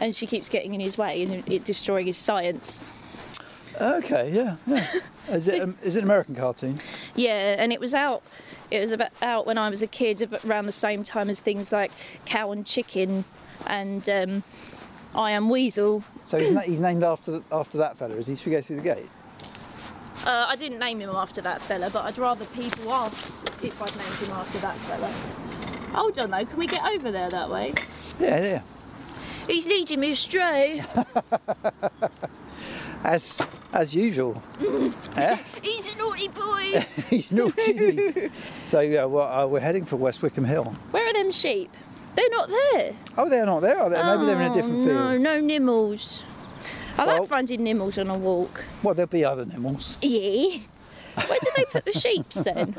and 0.00 0.14
she 0.14 0.26
keeps 0.26 0.48
getting 0.48 0.74
in 0.74 0.80
his 0.80 0.96
way 0.98 1.22
and 1.22 1.42
it 1.50 1.64
destroying 1.64 2.06
his 2.06 2.18
science. 2.18 2.80
Okay. 3.80 4.30
Yeah. 4.32 4.56
Yeah. 4.66 4.86
Is 5.30 5.48
it 5.48 5.62
um, 5.62 5.78
is 5.82 5.96
it 5.96 6.00
an 6.00 6.04
American 6.04 6.34
cartoon? 6.34 6.76
Yeah, 7.16 7.56
and 7.58 7.72
it 7.72 7.80
was 7.80 7.94
out. 7.94 8.22
It 8.70 8.78
was 8.80 8.90
about 8.90 9.08
out 9.22 9.46
when 9.46 9.56
I 9.56 9.70
was 9.70 9.80
a 9.80 9.86
kid, 9.86 10.28
around 10.44 10.66
the 10.66 10.72
same 10.72 11.02
time 11.02 11.30
as 11.30 11.40
things 11.40 11.72
like 11.72 11.90
Cow 12.26 12.52
and 12.52 12.66
Chicken 12.66 13.24
and 13.66 14.06
um, 14.10 14.42
I 15.14 15.30
am 15.32 15.48
Weasel. 15.48 16.02
So 16.26 16.38
he's, 16.38 16.52
na- 16.52 16.60
he's 16.60 16.80
named 16.80 17.02
after 17.04 17.40
after 17.52 17.78
that 17.78 17.96
fella, 17.98 18.14
is 18.16 18.26
he? 18.26 18.36
Should 18.36 18.46
we 18.46 18.52
go 18.52 18.62
through 18.62 18.76
the 18.76 18.82
gate? 18.82 19.08
Uh, 20.24 20.46
I 20.48 20.56
didn't 20.56 20.78
name 20.78 21.00
him 21.00 21.10
after 21.10 21.40
that 21.42 21.60
fella, 21.60 21.90
but 21.90 22.04
I'd 22.04 22.18
rather 22.18 22.44
people 22.46 22.92
ask 22.92 23.28
if 23.62 23.80
I'd 23.82 23.94
named 23.96 24.14
him 24.18 24.30
after 24.32 24.58
that 24.58 24.76
fella. 24.78 25.08
Hold 25.92 26.18
on 26.18 26.30
though, 26.30 26.44
can 26.44 26.58
we 26.58 26.66
get 26.66 26.84
over 26.84 27.10
there 27.12 27.30
that 27.30 27.50
way? 27.50 27.74
Yeah, 28.18 28.40
yeah. 28.40 28.60
He's 29.46 29.66
leading 29.66 30.00
me 30.00 30.12
astray. 30.12 30.84
As 33.04 33.38
as 33.72 33.94
usual. 33.94 34.42
yeah. 35.14 35.38
He's 35.62 35.92
a 35.92 35.96
naughty 35.96 36.28
boy. 36.28 36.86
He's 37.10 37.30
naughty. 37.30 38.30
so 38.66 38.80
yeah, 38.80 39.04
well, 39.04 39.30
uh, 39.30 39.46
we're 39.46 39.60
heading 39.60 39.84
for 39.84 39.96
West 39.96 40.22
Wickham 40.22 40.44
Hill. 40.44 40.64
Where 40.90 41.06
are 41.06 41.12
them 41.12 41.30
sheep? 41.30 41.70
They're 42.14 42.30
not 42.30 42.48
there. 42.48 42.96
Oh, 43.18 43.28
they're 43.28 43.46
not 43.46 43.60
there, 43.60 43.78
are 43.80 43.90
they? 43.90 44.02
Maybe 44.02 44.26
they're 44.26 44.40
in 44.40 44.48
a 44.48 44.50
oh, 44.50 44.54
different 44.54 44.84
field. 44.84 44.96
No, 44.96 45.18
no 45.18 45.40
nimmels. 45.40 46.22
I 46.96 47.06
Well- 47.06 47.20
like 47.20 47.28
finding 47.28 47.64
nimmels 47.64 47.98
on 47.98 48.08
a 48.08 48.16
walk. 48.16 48.64
Well, 48.82 48.94
there'll 48.94 49.08
be 49.08 49.24
other 49.24 49.42
animals 49.42 49.98
Yeah. 50.00 50.58
Where 51.14 51.38
did 51.40 51.52
they 51.56 51.64
put 51.64 51.84
the 51.84 51.92
sheeps 51.92 52.36
then? 52.36 52.74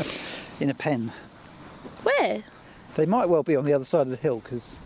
in 0.60 0.68
a 0.70 0.74
pen. 0.74 1.12
Where? 2.02 2.42
They 2.96 3.06
might 3.06 3.28
well 3.28 3.42
be 3.44 3.54
on 3.54 3.64
the 3.64 3.72
other 3.72 3.84
side 3.84 4.02
of 4.02 4.10
the 4.10 4.16
hill 4.16 4.40
because, 4.40 4.78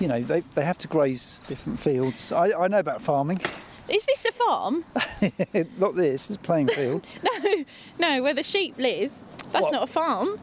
you 0.00 0.08
know, 0.08 0.20
they, 0.22 0.40
they 0.54 0.64
have 0.64 0.78
to 0.78 0.88
graze 0.88 1.40
different 1.46 1.78
fields. 1.78 2.32
I, 2.32 2.50
I 2.52 2.66
know 2.66 2.80
about 2.80 3.02
farming. 3.02 3.40
Is 3.88 4.04
this 4.06 4.24
a 4.24 4.32
farm? 4.32 4.84
not 5.78 5.94
this, 5.96 6.28
it's 6.28 6.36
a 6.36 6.38
playing 6.40 6.68
field. 6.68 7.06
No, 7.22 7.64
no, 7.98 8.22
where 8.22 8.34
the 8.34 8.42
sheep 8.42 8.76
live. 8.78 9.12
That's 9.52 9.64
What? 9.64 9.72
not 9.72 9.82
a 9.82 9.86
farm. 9.86 10.38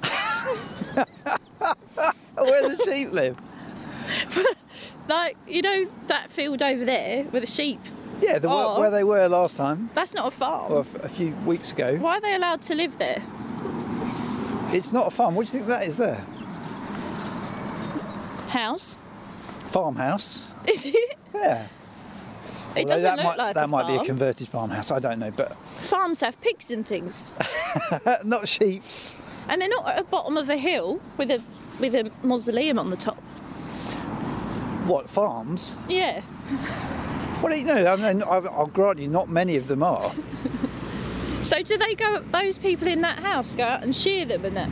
where 2.45 2.75
the 2.75 2.83
sheep 2.83 3.11
live? 3.11 3.37
Like, 5.09 5.37
you 5.47 5.61
know 5.61 5.87
that 6.07 6.31
field 6.31 6.61
over 6.61 6.83
there 6.83 7.23
where 7.25 7.39
the 7.39 7.47
sheep, 7.47 7.79
Yeah, 8.19 8.39
the, 8.39 8.49
Oh. 8.49 8.77
where 8.77 8.91
they 8.91 9.05
were 9.05 9.29
last 9.29 9.55
time, 9.55 9.89
that's 9.93 10.13
not 10.13 10.27
a 10.27 10.31
farm. 10.31 10.69
or 10.69 10.85
a 11.01 11.07
few 11.07 11.33
weeks 11.45 11.71
ago. 11.71 11.95
Why 11.95 12.17
are 12.17 12.21
they 12.21 12.35
allowed 12.35 12.61
to 12.63 12.75
live 12.75 12.97
there? 12.97 13.23
It's 14.73 14.91
not 14.91 15.07
a 15.07 15.11
farm. 15.11 15.33
What 15.35 15.47
do 15.47 15.53
you 15.53 15.59
think 15.59 15.67
that 15.69 15.87
is 15.87 15.95
there? 15.95 16.25
House? 18.49 19.01
Farmhouse. 19.71 20.43
Is 20.67 20.85
it? 20.85 21.17
Yeah. 21.33 21.67
It 22.75 22.79
Although 22.81 22.89
doesn't 22.89 23.03
that 23.03 23.15
look 23.17 23.25
might, 23.25 23.37
like 23.37 23.55
that 23.55 23.63
a 23.63 23.67
might 23.67 23.81
farm. 23.83 23.97
be 23.97 24.01
a 24.03 24.05
converted 24.05 24.47
farmhouse. 24.49 24.91
I 24.91 24.99
don't 24.99 25.19
know, 25.19 25.31
but 25.31 25.55
Farms 25.77 26.19
have 26.19 26.39
pigs 26.41 26.69
and 26.69 26.85
things. 26.85 27.31
not 28.25 28.47
sheep's. 28.49 29.15
And 29.47 29.61
they're 29.61 29.69
not 29.69 29.87
at 29.87 29.95
the 29.97 30.03
bottom 30.03 30.35
of 30.37 30.49
a 30.49 30.57
hill 30.57 30.99
with 31.17 31.31
a 31.31 31.41
with 31.79 31.95
a 31.95 32.11
mausoleum 32.23 32.77
on 32.79 32.89
the 32.89 32.97
top. 32.97 33.17
What 34.85 35.09
farms? 35.09 35.75
Yeah. 35.89 36.21
Well, 37.41 37.55
you 37.55 37.65
know, 37.65 37.85
I 37.85 37.95
mean, 37.95 38.23
I'll 38.23 38.47
I'll 38.49 38.67
grant 38.67 38.99
you, 38.99 39.07
not 39.07 39.29
many 39.29 39.55
of 39.57 39.67
them 39.67 39.83
are. 39.83 40.13
So 41.43 41.61
do 41.61 41.77
they 41.77 41.93
go? 41.95 42.19
Those 42.31 42.57
people 42.57 42.87
in 42.87 43.01
that 43.01 43.19
house 43.19 43.55
go 43.55 43.63
out 43.63 43.83
and 43.83 43.95
shear 43.95 44.25
them 44.25 44.43
and 44.45 44.57
that? 44.57 44.69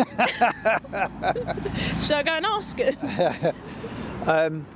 Should 2.02 2.12
I 2.16 2.22
go 2.22 2.32
and 2.32 2.46
ask 2.46 2.78
her? 2.78 3.54
Um, 4.26 4.66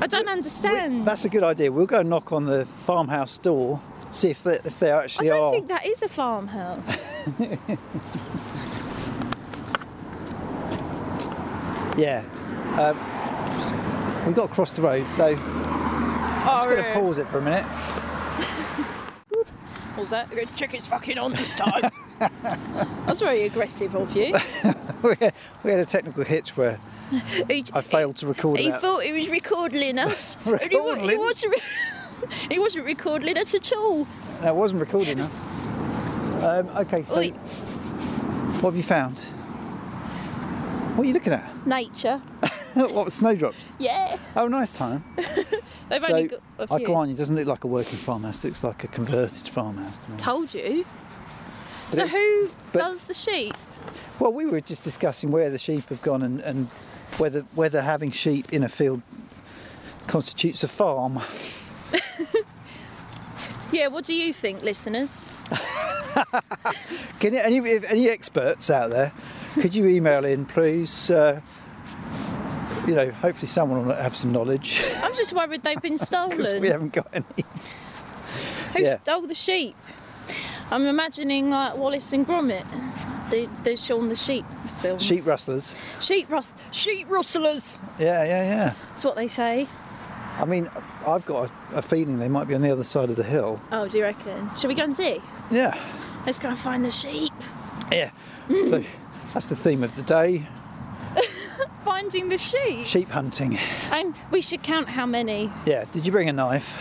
I 0.00 0.06
don't 0.08 0.28
understand. 0.28 1.04
that's 1.06 1.24
a 1.24 1.28
good 1.28 1.42
idea. 1.42 1.72
We'll 1.72 1.86
go 1.86 1.98
and 2.00 2.08
knock 2.08 2.30
on 2.30 2.46
the 2.46 2.66
farmhouse 2.86 3.36
door, 3.38 3.80
see 4.12 4.30
if 4.30 4.44
they, 4.44 4.60
if 4.64 4.78
they 4.78 4.92
actually 4.92 5.30
are. 5.30 5.34
I 5.34 5.38
don't 5.38 5.44
are. 5.44 5.52
think 5.52 5.68
that 5.68 5.86
is 5.86 6.02
a 6.02 6.08
farmhouse. 6.08 6.80
Yeah. 11.96 12.22
Um, 12.78 14.26
we've 14.26 14.36
got 14.36 14.48
to 14.48 14.54
cross 14.54 14.72
the 14.72 14.82
road, 14.82 15.08
so 15.10 15.24
I'm 15.26 15.36
just 15.36 16.68
going 16.68 16.84
to 16.84 16.92
pause 16.94 17.18
it 17.18 17.28
for 17.28 17.38
a 17.38 17.42
minute. 17.42 17.64
What 19.94 20.02
was 20.02 20.10
that? 20.10 20.28
Check 20.56 20.74
it's 20.74 20.86
fucking 20.86 21.18
on 21.18 21.32
this 21.32 21.54
time. 21.56 21.90
That's 23.06 23.20
very 23.20 23.42
aggressive 23.42 23.94
of 23.96 24.14
you. 24.16 24.34
we 25.02 25.14
had 25.20 25.34
we 25.64 25.70
had 25.70 25.80
a 25.80 25.84
technical 25.86 26.24
hitch 26.24 26.56
where 26.56 26.78
He, 27.48 27.64
I 27.72 27.80
failed 27.80 28.16
to 28.18 28.26
record 28.26 28.58
it. 28.58 28.62
he 28.62 28.68
about. 28.68 28.80
thought 28.80 29.02
he 29.02 29.12
was 29.12 29.28
recording 29.28 29.98
us. 29.98 30.36
and 30.44 30.60
he, 30.60 30.68
he 30.68 30.76
Recording? 30.76 31.18
wasn't. 31.18 31.54
He 32.50 32.58
wasn't 32.58 32.84
recording 32.84 33.36
us 33.36 33.52
at 33.54 33.72
all. 33.72 34.06
That 34.42 34.54
wasn't 34.54 34.80
recording. 34.80 35.18
Huh? 35.18 36.48
Um, 36.48 36.68
okay, 36.76 37.04
so 37.04 37.18
Oi. 37.18 37.30
what 38.60 38.70
have 38.70 38.76
you 38.76 38.82
found? 38.82 39.22
What 40.96 41.04
are 41.04 41.06
you 41.06 41.14
looking 41.14 41.32
at? 41.32 41.66
Nature. 41.66 42.18
what 42.74 43.12
snowdrops? 43.12 43.64
Yeah. 43.78 44.18
Oh, 44.36 44.48
nice 44.48 44.74
time. 44.74 45.04
They've 45.88 46.02
so 46.02 46.08
only 46.08 46.28
got 46.28 46.40
a 46.58 46.66
I 46.70 46.78
few. 46.78 46.86
grant 46.86 47.08
you, 47.08 47.14
it 47.14 47.18
doesn't 47.18 47.34
look 47.36 47.46
like 47.46 47.64
a 47.64 47.66
working 47.68 47.98
farmhouse. 47.98 48.44
It 48.44 48.48
looks 48.48 48.62
like 48.64 48.84
a 48.84 48.88
converted 48.88 49.48
farmhouse. 49.48 49.96
To. 49.96 50.16
Told 50.22 50.54
you. 50.54 50.84
But 51.86 51.94
so 51.94 52.04
it- 52.04 52.10
who 52.10 52.50
does 52.72 53.04
the 53.04 53.14
sheep? 53.14 53.54
Well, 54.18 54.32
we 54.32 54.46
were 54.46 54.60
just 54.60 54.84
discussing 54.84 55.30
where 55.30 55.48
the 55.50 55.58
sheep 55.58 55.88
have 55.88 56.02
gone 56.02 56.22
and, 56.22 56.40
and 56.40 56.68
whether 57.16 57.40
whether 57.54 57.82
having 57.82 58.10
sheep 58.10 58.52
in 58.52 58.62
a 58.62 58.68
field 58.68 59.00
constitutes 60.06 60.62
a 60.62 60.68
farm. 60.68 61.20
Yeah, 63.72 63.86
what 63.86 64.04
do 64.04 64.14
you 64.14 64.32
think, 64.32 64.62
listeners? 64.64 65.24
Can 67.20 67.34
any 67.36 67.58
if 67.58 67.84
any 67.84 68.08
experts 68.08 68.70
out 68.70 68.90
there? 68.90 69.12
Could 69.54 69.74
you 69.74 69.86
email 69.86 70.24
in, 70.24 70.46
please? 70.46 71.10
Uh, 71.10 71.40
you 72.86 72.94
know, 72.94 73.10
hopefully 73.10 73.46
someone 73.46 73.86
will 73.86 73.94
have 73.94 74.16
some 74.16 74.32
knowledge 74.32 74.82
I'm 75.02 75.14
just 75.14 75.32
worried 75.32 75.62
they've 75.62 75.80
been 75.82 75.92
because 75.98 76.06
stolen. 76.06 76.62
we 76.62 76.68
haven't 76.68 76.92
got 76.92 77.08
any. 77.12 77.24
Who 78.74 78.82
yeah. 78.82 78.98
stole 79.00 79.26
the 79.26 79.34
sheep? 79.34 79.76
I'm 80.70 80.86
imagining 80.86 81.50
like 81.50 81.76
Wallace 81.76 82.12
and 82.12 82.26
Gromit, 82.26 82.64
the 83.30 83.48
the 83.64 83.76
Shaun 83.76 84.08
the 84.08 84.16
Sheep 84.16 84.44
film. 84.80 84.98
Sheep 84.98 85.26
rustlers. 85.26 85.74
sheep 86.00 86.30
rus- 86.30 86.52
sheep 86.70 87.08
rustlers. 87.10 87.78
Yeah, 87.98 88.24
yeah, 88.24 88.42
yeah. 88.44 88.74
That's 88.90 89.04
what 89.04 89.16
they 89.16 89.28
say. 89.28 89.68
I 90.40 90.44
mean, 90.46 90.68
I've 91.06 91.26
got 91.26 91.50
a, 91.72 91.76
a 91.76 91.82
feeling 91.82 92.18
they 92.18 92.28
might 92.28 92.48
be 92.48 92.54
on 92.54 92.62
the 92.62 92.70
other 92.70 92.84
side 92.84 93.10
of 93.10 93.16
the 93.16 93.22
hill. 93.24 93.60
Oh, 93.72 93.86
do 93.88 93.98
you 93.98 94.04
reckon? 94.04 94.50
Should 94.56 94.68
we 94.68 94.74
go 94.74 94.84
and 94.84 94.96
see? 94.96 95.20
Yeah, 95.50 95.78
Let's 96.26 96.38
go 96.38 96.48
and 96.48 96.58
find 96.58 96.84
the 96.84 96.90
sheep. 96.90 97.32
yeah. 97.92 98.10
so 98.48 98.82
that's 99.34 99.46
the 99.46 99.56
theme 99.56 99.82
of 99.84 99.94
the 99.96 100.02
day: 100.02 100.46
Finding 101.84 102.28
the 102.28 102.38
sheep. 102.38 102.86
sheep 102.86 103.08
hunting. 103.10 103.58
And 103.90 104.14
we 104.30 104.40
should 104.40 104.62
count 104.62 104.88
how 104.88 105.06
many. 105.06 105.50
Yeah. 105.66 105.84
Did 105.92 106.04
you 106.06 106.12
bring 106.12 106.28
a 106.28 106.32
knife? 106.32 106.76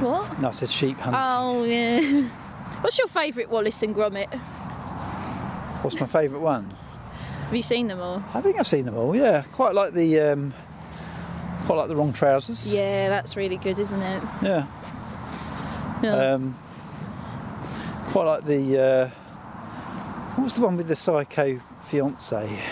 What? 0.00 0.40
No, 0.40 0.48
I 0.48 0.52
said 0.52 0.70
sheep 0.70 0.98
hunting. 0.98 1.22
Oh 1.24 1.64
yeah. 1.64 2.28
What's 2.82 2.96
your 2.98 3.08
favourite 3.08 3.50
Wallace 3.50 3.82
and 3.82 3.94
Gromit? 3.94 4.32
What's 5.82 5.98
my 6.00 6.06
favourite 6.06 6.42
one? 6.42 6.70
Have 7.46 7.54
you 7.54 7.62
seen 7.62 7.86
them 7.88 8.00
all? 8.00 8.22
I 8.34 8.40
think 8.40 8.58
I've 8.58 8.66
seen 8.68 8.84
them 8.84 8.96
all. 8.96 9.14
Yeah, 9.16 9.42
quite 9.52 9.74
like 9.74 9.92
the 9.92 10.20
um, 10.20 10.54
quite 11.68 11.76
like 11.76 11.88
the 11.88 11.96
wrong 11.96 12.14
trousers. 12.14 12.72
Yeah, 12.72 13.10
that's 13.10 13.36
really 13.36 13.58
good, 13.58 13.78
isn't 13.78 14.00
it? 14.00 14.22
Yeah. 14.42 14.66
Yeah. 16.02 16.32
Um, 16.32 16.56
quite 18.10 18.24
like 18.24 18.46
the. 18.46 18.82
Uh, 18.82 19.08
what 20.36 20.44
was 20.44 20.54
the 20.54 20.62
one 20.62 20.78
with 20.78 20.88
the 20.88 20.96
psycho 20.96 21.60
fiance? 21.82 22.62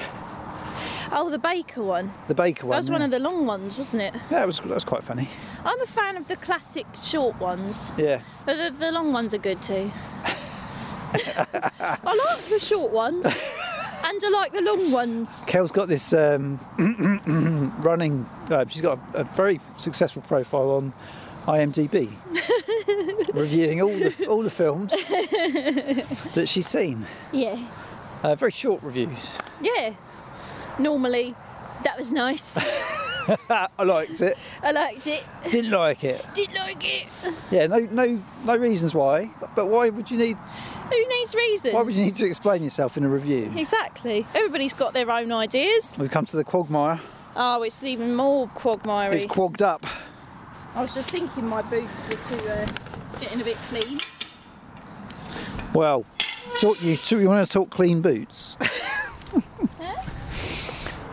oh, 1.13 1.29
the 1.29 1.39
Baker 1.39 1.83
one. 1.83 2.11
The 2.27 2.35
baker 2.35 2.67
one. 2.67 2.75
That 2.77 2.79
was 2.79 2.91
one 2.91 3.03
of 3.03 3.11
the 3.11 3.19
long 3.19 3.45
ones, 3.45 3.77
wasn't 3.77 4.03
it? 4.05 4.15
Yeah, 4.31 4.45
it 4.45 4.47
was 4.47 4.61
that 4.61 4.69
was 4.69 4.85
quite 4.85 5.05
funny. 5.05 5.29
I'm 5.63 5.79
a 5.83 5.87
fan 5.87 6.17
of 6.17 6.27
the 6.29 6.37
classic 6.37 6.87
short 7.05 7.39
ones, 7.39 7.93
Yeah. 7.99 8.23
but 8.47 8.57
the, 8.57 8.71
the 8.79 8.93
long 8.93 9.13
ones 9.13 9.35
are 9.35 9.39
good 9.39 9.63
too. 9.63 9.91
I 11.15 12.15
like 12.29 12.49
the 12.49 12.59
short 12.61 12.93
ones, 12.93 13.27
and 14.05 14.23
I 14.25 14.29
like 14.29 14.53
the 14.53 14.61
long 14.61 14.91
ones. 14.91 15.29
Kel's 15.47 15.73
got 15.73 15.89
this 15.89 16.13
um, 16.13 16.61
running. 17.83 18.27
Uh, 18.51 18.65
she's 18.67 18.83
got 18.83 18.99
a, 19.15 19.21
a 19.21 19.25
very 19.25 19.61
successful 19.77 20.23
profile 20.23 20.71
on 20.71 20.93
IMDb, 21.47 22.11
reviewing 23.35 23.81
all 23.83 23.97
the 23.97 24.27
all 24.27 24.43
the 24.43 24.51
films 24.51 24.93
that 26.35 26.47
she's 26.49 26.67
seen. 26.69 27.07
Yeah, 27.33 27.59
Uh, 28.23 28.35
very 28.35 28.51
short 28.53 28.83
reviews. 28.83 29.39
yeah. 29.61 29.95
Normally, 30.79 31.35
that 31.85 31.97
was 31.99 32.13
nice. 32.13 32.59
I 33.51 33.83
liked 33.83 34.21
it. 34.21 34.37
I 34.63 34.73
liked 34.73 35.07
it. 35.07 35.25
Didn't 35.51 35.71
like 35.71 36.05
it. 36.05 36.25
Didn't 36.35 36.55
like 36.57 36.85
it. 36.85 37.07
Yeah, 37.51 37.67
no, 37.67 37.79
no, 37.91 38.23
no 38.45 38.57
reasons 38.57 38.95
why. 38.95 39.31
But, 39.41 39.55
but 39.57 39.67
why 39.67 39.89
would 39.89 40.11
you 40.11 40.19
need? 40.19 40.37
Who 40.91 41.09
needs 41.09 41.35
reasons? 41.35 41.75
Why 41.75 41.83
would 41.83 41.95
you 41.95 42.05
need 42.05 42.17
to 42.17 42.27
explain 42.27 42.63
yourself 42.63 42.97
in 42.97 43.05
a 43.05 43.09
review? 43.09 43.53
Exactly. 43.57 44.27
Everybody's 44.35 44.73
got 44.73 44.93
their 44.93 45.11
own 45.11 45.33
ideas. 45.33 45.93
We've 45.99 46.11
come 46.11 46.27
to 46.27 46.37
the 46.37 46.45
quagmire. 46.45 47.01
Oh, 47.35 47.63
it's 47.63 47.83
even 47.85 48.15
more 48.15 48.49
quagmire. 48.49 49.13
It's 49.13 49.27
quagged 49.27 49.63
up. 49.63 49.85
I 50.75 50.83
was 50.83 50.95
just 50.95 51.11
thinking 51.11 51.47
my 51.49 51.63
boots 51.63 51.93
were 52.05 52.37
too 52.37 52.49
uh, 52.49 52.67
getting 53.21 53.41
a 53.41 53.45
bit 53.45 53.57
clean. 53.69 53.99
Well, 55.75 56.05
talk, 56.61 56.83
you, 56.83 56.97
you 57.11 57.29
want 57.29 57.47
to 57.47 57.53
talk 57.53 57.71
clean 57.71 58.01
boots? 58.01 58.57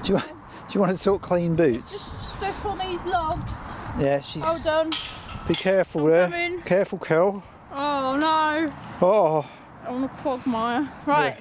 Do 0.03 0.09
you, 0.09 0.15
want- 0.15 0.27
do 0.27 0.73
you 0.73 0.79
want 0.81 0.97
to 0.97 1.01
talk 1.03 1.21
clean 1.21 1.55
boots? 1.55 2.09
Just 2.11 2.35
Step 2.37 2.65
on 2.65 2.77
these 2.77 3.05
logs. 3.05 3.53
Yeah, 3.97 4.19
she's. 4.19 4.43
Hold 4.43 4.67
on. 4.67 4.89
Be 5.47 5.53
careful 5.53 6.01
I'm 6.05 6.09
there. 6.11 6.25
coming. 6.25 6.61
Careful, 6.63 6.99
Kel. 6.99 7.43
Oh 7.71 8.17
no. 8.17 8.73
Oh, 9.01 9.45
On 9.87 10.03
a 10.03 10.07
quagmire. 10.09 10.89
Right. 11.05 11.37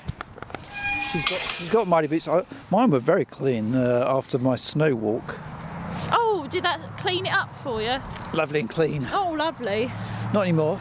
she's 1.13 1.25
got 1.29 1.41
she's 1.41 1.71
got 1.71 1.87
muddy 1.89 2.07
boots. 2.09 2.29
I, 2.29 2.45
mine 2.71 2.91
were 2.91 2.99
very 2.99 3.25
clean 3.25 3.75
uh, 3.75 4.05
after 4.09 4.39
my 4.39 4.57
snow 4.57 4.95
walk. 4.95 5.39
Oh, 6.11 6.47
did 6.51 6.65
that 6.65 6.97
clean 6.99 7.27
it 7.27 7.33
up 7.33 7.55
for 7.57 7.81
you? 7.83 8.01
Lovely 8.33 8.61
and 8.61 8.69
clean. 8.71 9.09
Oh, 9.13 9.31
lovely. 9.33 9.91
Not 10.33 10.43
anymore. 10.43 10.81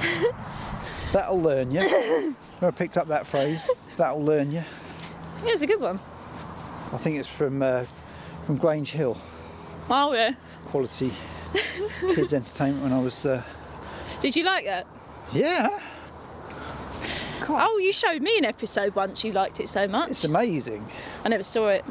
That'll 1.12 1.40
learn 1.40 1.70
you. 1.70 2.36
I 2.60 2.70
picked 2.70 2.96
up 2.96 3.08
that 3.08 3.26
phrase. 3.26 3.68
That'll 3.96 4.22
learn 4.24 4.50
you. 4.50 4.64
Yeah, 5.44 5.52
it's 5.52 5.62
a 5.62 5.66
good 5.66 5.80
one. 5.80 5.98
I 6.92 6.96
think 6.98 7.18
it's 7.18 7.28
from 7.28 7.62
uh, 7.62 7.84
from 8.46 8.56
Grange 8.58 8.90
Hill. 8.92 9.16
Oh 9.88 10.12
yeah. 10.12 10.34
Quality 10.66 11.12
kids 12.00 12.32
entertainment 12.34 12.82
when 12.84 12.92
I 12.92 13.00
was. 13.00 13.24
Uh, 13.26 13.42
Did 14.20 14.36
you 14.36 14.44
like 14.44 14.64
that? 14.66 14.86
yeah, 15.32 15.80
Oh, 17.48 17.78
you 17.78 17.92
showed 17.92 18.22
me 18.22 18.38
an 18.38 18.44
episode 18.44 18.94
once. 18.94 19.24
You 19.24 19.32
liked 19.32 19.60
it 19.60 19.68
so 19.68 19.86
much. 19.88 20.10
it's 20.10 20.24
amazing. 20.24 20.88
I 21.24 21.28
never 21.28 21.42
saw 21.42 21.68
it. 21.68 21.84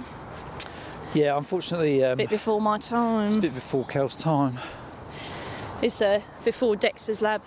Yeah, 1.13 1.38
unfortunately, 1.38 2.03
um, 2.03 2.17
bit 2.17 2.29
before 2.29 2.62
my 2.62 2.77
time. 2.77 3.27
it's 3.27 3.36
a 3.36 3.41
bit 3.41 3.53
before 3.53 3.86
Kel's 3.86 4.15
time. 4.15 4.60
It's 5.81 6.01
uh, 6.01 6.22
before 6.46 6.75
Dexter's 6.75 7.22
Lab. 7.22 7.41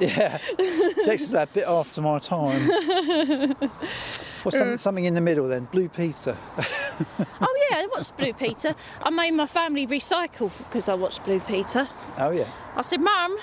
Yeah, 0.00 0.38
Dexter's 1.04 1.30
that 1.30 1.52
bit 1.54 1.66
after 1.66 2.00
my 2.00 2.18
time. 2.18 2.60
What's 4.42 4.58
something, 4.58 4.78
something 4.78 5.04
in 5.04 5.14
the 5.14 5.20
middle 5.20 5.48
then? 5.48 5.64
Blue 5.66 5.88
Peter. 5.88 6.36
Oh 7.40 7.66
yeah, 7.70 7.78
I 7.78 7.86
watched 7.86 8.16
Blue 8.16 8.32
Peter. 8.32 8.76
I 9.02 9.10
made 9.10 9.32
my 9.32 9.48
family 9.48 9.84
recycle 9.84 10.56
because 10.58 10.88
I 10.88 10.94
watched 10.94 11.24
Blue 11.24 11.40
Peter. 11.40 11.88
Oh 12.18 12.30
yeah. 12.30 12.48
I 12.76 12.82
said, 12.82 13.00
Mum, 13.00 13.36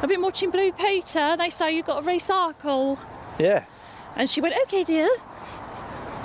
I've 0.00 0.08
been 0.08 0.22
watching 0.22 0.50
Blue 0.50 0.70
Peter. 0.72 1.36
They 1.36 1.50
say 1.50 1.74
you've 1.74 1.86
got 1.86 2.04
to 2.04 2.06
recycle. 2.06 2.98
Yeah. 3.38 3.64
And 4.14 4.30
she 4.30 4.40
went, 4.40 4.54
okay, 4.64 4.84
dear. 4.84 5.08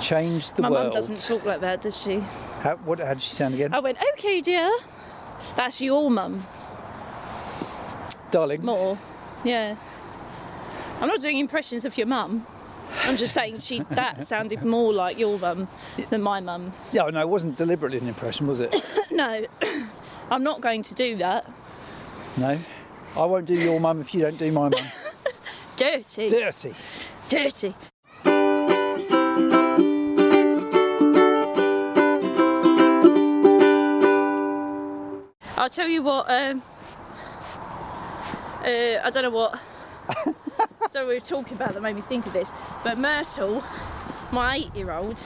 Change 0.00 0.52
the 0.52 0.62
my 0.62 0.70
world. 0.70 0.84
mum 0.84 0.92
doesn't 0.92 1.20
talk 1.22 1.44
like 1.44 1.60
that, 1.60 1.82
does 1.82 1.96
she? 2.00 2.20
How, 2.60 2.76
what, 2.84 3.00
how 3.00 3.14
did 3.14 3.22
she 3.22 3.34
sound 3.34 3.54
again? 3.54 3.74
I 3.74 3.80
went, 3.80 3.98
okay, 4.14 4.40
dear. 4.40 4.70
That's 5.56 5.80
your 5.80 6.08
mum. 6.10 6.46
Darling. 8.30 8.64
More. 8.64 8.98
Yeah. 9.44 9.76
I'm 11.00 11.08
not 11.08 11.20
doing 11.20 11.38
impressions 11.38 11.84
of 11.84 11.96
your 11.98 12.06
mum. 12.06 12.46
I'm 13.02 13.16
just 13.16 13.34
saying 13.34 13.60
she 13.60 13.80
that 13.90 14.26
sounded 14.26 14.64
more 14.64 14.92
like 14.92 15.18
your 15.18 15.38
mum 15.38 15.68
than 16.10 16.22
my 16.22 16.40
mum. 16.40 16.72
Yeah, 16.92 17.08
no, 17.10 17.20
it 17.20 17.28
wasn't 17.28 17.56
deliberately 17.56 17.98
an 17.98 18.06
impression, 18.06 18.46
was 18.46 18.60
it? 18.60 18.74
No, 19.10 19.46
I'm 20.30 20.42
not 20.42 20.60
going 20.60 20.82
to 20.84 20.94
do 20.94 21.16
that. 21.18 21.48
No. 22.36 22.58
I 23.16 23.24
won't 23.24 23.46
do 23.46 23.54
your 23.54 23.78
mum 23.78 24.00
if 24.00 24.12
you 24.12 24.22
don't 24.22 24.36
do 24.36 24.50
my 24.50 24.68
mum. 24.68 24.84
Dirty. 25.76 26.28
Dirty. 26.28 26.74
Dirty. 27.28 27.74
I'll 35.56 35.70
tell 35.70 35.88
you 35.88 36.02
what. 36.02 36.28
Um, 36.28 36.62
uh, 38.62 39.00
I 39.02 39.10
don't 39.12 39.22
know 39.22 39.30
what. 39.30 39.60
I 40.08 40.14
don't 40.24 40.34
know 40.94 41.00
what 41.00 41.08
we 41.08 41.14
were 41.14 41.20
talking 41.20 41.54
about 41.54 41.74
that 41.74 41.80
made 41.82 41.96
me 41.96 42.02
think 42.02 42.26
of 42.26 42.32
this. 42.32 42.52
But 42.82 42.98
Myrtle, 42.98 43.62
my 44.32 44.56
eight-year-old, 44.56 45.22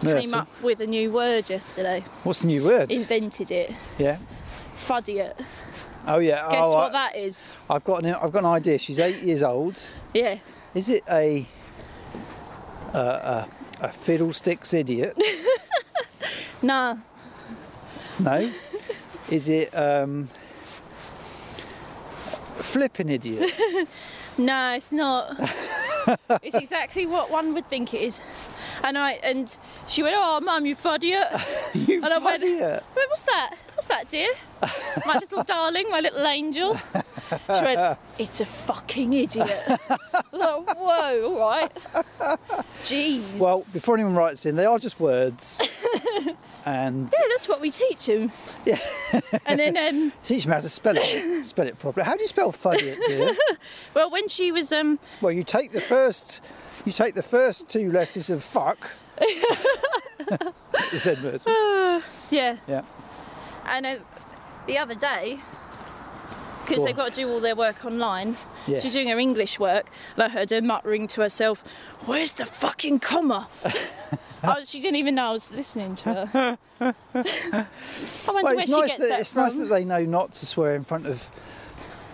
came 0.00 0.34
up 0.34 0.48
with 0.62 0.80
a 0.80 0.86
new 0.86 1.10
word 1.10 1.48
yesterday. 1.48 2.04
What's 2.22 2.42
the 2.42 2.46
new 2.48 2.64
word? 2.64 2.90
Invented 2.90 3.50
it. 3.50 3.74
yeah. 3.98 4.18
Fuddiot. 4.76 5.34
Oh 6.06 6.18
yeah. 6.18 6.48
Guess 6.50 6.64
oh, 6.64 6.74
what 6.74 6.94
I, 6.94 7.10
that 7.10 7.16
is? 7.16 7.50
I've 7.68 7.84
got 7.84 8.04
an 8.04 8.14
I've 8.14 8.32
got 8.32 8.40
an 8.40 8.46
idea. 8.46 8.78
She's 8.78 8.98
eight 8.98 9.22
years 9.22 9.42
old. 9.42 9.78
Yeah. 10.14 10.38
Is 10.74 10.88
it 10.88 11.04
a 11.08 11.46
a, 12.94 12.98
a, 12.98 13.48
a 13.80 13.92
fiddlesticks 13.92 14.72
idiot? 14.74 15.16
Nah. 16.60 16.96
No. 18.18 18.52
Is 19.30 19.48
it 19.48 19.72
um 19.76 20.28
flipping 22.56 23.08
idiot? 23.08 23.52
No, 24.40 24.74
it's 24.74 24.92
not. 24.92 25.36
it's 26.42 26.54
exactly 26.54 27.06
what 27.06 27.28
one 27.28 27.54
would 27.54 27.68
think 27.68 27.92
it 27.92 28.02
is. 28.02 28.20
And 28.84 28.96
I 28.96 29.14
and 29.14 29.58
she 29.88 30.04
went, 30.04 30.14
"Oh, 30.16 30.38
mum, 30.40 30.64
you 30.64 30.76
idiot." 30.94 31.26
you 31.74 31.96
And 31.96 32.14
I 32.14 32.18
went- 32.18 32.44
idiot. 32.44 32.84
Wait, 32.96 33.08
what's 33.08 33.22
that? 33.22 33.56
What's 33.78 33.86
that, 33.86 34.08
dear? 34.08 34.34
My 35.06 35.20
little 35.20 35.44
darling, 35.44 35.88
my 35.88 36.00
little 36.00 36.26
angel. 36.26 36.76
She 37.30 37.62
went, 37.62 37.96
"It's 38.18 38.40
a 38.40 38.44
fucking 38.44 39.12
idiot." 39.12 39.78
Like, 40.32 40.76
"Whoa, 40.76 41.22
all 41.22 41.38
right." 41.38 41.72
Jeez. 42.82 43.38
Well, 43.38 43.64
before 43.72 43.94
anyone 43.94 44.16
writes 44.16 44.44
in, 44.46 44.56
they 44.56 44.64
are 44.64 44.80
just 44.80 44.98
words. 44.98 45.62
and 46.66 47.08
yeah, 47.12 47.20
that's 47.30 47.46
what 47.46 47.60
we 47.60 47.70
teach 47.70 48.06
him. 48.06 48.32
Yeah. 48.66 48.80
and 49.46 49.60
then, 49.60 49.76
um, 49.76 50.12
teach 50.24 50.42
them 50.42 50.54
how 50.54 50.60
to 50.60 50.68
spell 50.68 50.96
it. 50.96 51.44
Spell 51.44 51.68
it 51.68 51.78
properly. 51.78 52.04
How 52.04 52.16
do 52.16 52.22
you 52.22 52.26
spell 52.28 52.50
fuddiot, 52.50 52.98
dear? 53.06 53.36
well, 53.94 54.10
when 54.10 54.26
she 54.26 54.50
was, 54.50 54.72
um, 54.72 54.98
well, 55.20 55.30
you 55.30 55.44
take 55.44 55.70
the 55.70 55.80
first 55.80 56.40
you 56.84 56.90
take 56.90 57.14
the 57.14 57.22
first 57.22 57.68
two 57.68 57.92
letters 57.92 58.28
of 58.28 58.42
fuck. 58.42 58.90
you 59.20 60.98
said 60.98 61.22
Mercy. 61.22 61.48
yeah, 62.30 62.56
Yeah. 62.66 62.82
And 63.70 63.86
uh, 63.86 63.96
the 64.66 64.78
other 64.78 64.94
day, 64.94 65.38
because 66.66 66.84
they've 66.84 66.96
got 66.96 67.14
to 67.14 67.20
do 67.22 67.30
all 67.30 67.40
their 67.40 67.56
work 67.56 67.84
online, 67.84 68.36
Yeah. 68.66 68.80
she's 68.80 68.92
doing 68.92 69.08
her 69.08 69.18
English 69.18 69.58
work, 69.58 69.90
and 70.14 70.24
I 70.24 70.28
heard 70.28 70.50
her 70.50 70.60
muttering 70.60 71.06
to 71.08 71.20
herself, 71.22 71.62
"Where's 72.06 72.32
the 72.34 72.46
fucking 72.46 73.00
comma?" 73.00 73.48
oh, 74.44 74.64
she 74.66 74.80
didn't 74.80 74.96
even 74.96 75.14
know 75.14 75.30
I 75.30 75.32
was 75.32 75.50
listening 75.50 75.96
to 75.96 76.26
her. 76.26 76.58
I 76.80 77.64
wonder 78.26 78.42
Well, 78.44 78.54
where 78.56 78.66
she 78.66 78.72
nice 78.72 78.88
gets 78.90 79.00
that 79.00 79.08
that 79.08 79.20
it's 79.20 79.32
from. 79.32 79.42
nice 79.44 79.54
that 79.56 79.66
they 79.70 79.84
know 79.84 80.04
not 80.04 80.32
to 80.34 80.46
swear 80.46 80.74
in 80.74 80.84
front 80.84 81.06
of 81.06 81.28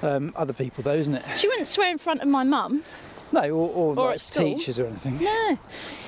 um, 0.02 0.32
other 0.36 0.52
people, 0.52 0.82
though, 0.84 0.94
isn't 0.94 1.14
it? 1.14 1.24
She 1.38 1.48
wouldn't 1.48 1.68
swear 1.68 1.90
in 1.90 1.98
front 1.98 2.22
of 2.22 2.28
my 2.28 2.44
mum. 2.44 2.82
No, 3.32 3.40
or, 3.50 3.68
or, 3.70 3.98
Or 3.98 4.10
like 4.12 4.20
teachers 4.20 4.78
or 4.78 4.86
anything. 4.86 5.18
No, 5.22 5.58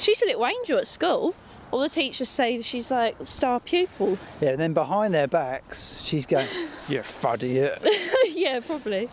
she's 0.00 0.22
a 0.22 0.26
little 0.26 0.46
angel 0.46 0.78
at 0.78 0.86
school. 0.86 1.34
All 1.70 1.80
the 1.80 1.88
teachers 1.88 2.28
say 2.28 2.62
she's 2.62 2.90
like 2.90 3.16
star 3.24 3.60
pupil. 3.60 4.18
Yeah, 4.40 4.50
and 4.50 4.60
then 4.60 4.72
behind 4.72 5.14
their 5.14 5.26
backs, 5.26 6.00
she's 6.02 6.26
going, 6.26 6.48
"You 6.88 7.00
fuddiot, 7.00 7.82
yeah, 8.34 8.60
probably. 8.60 9.08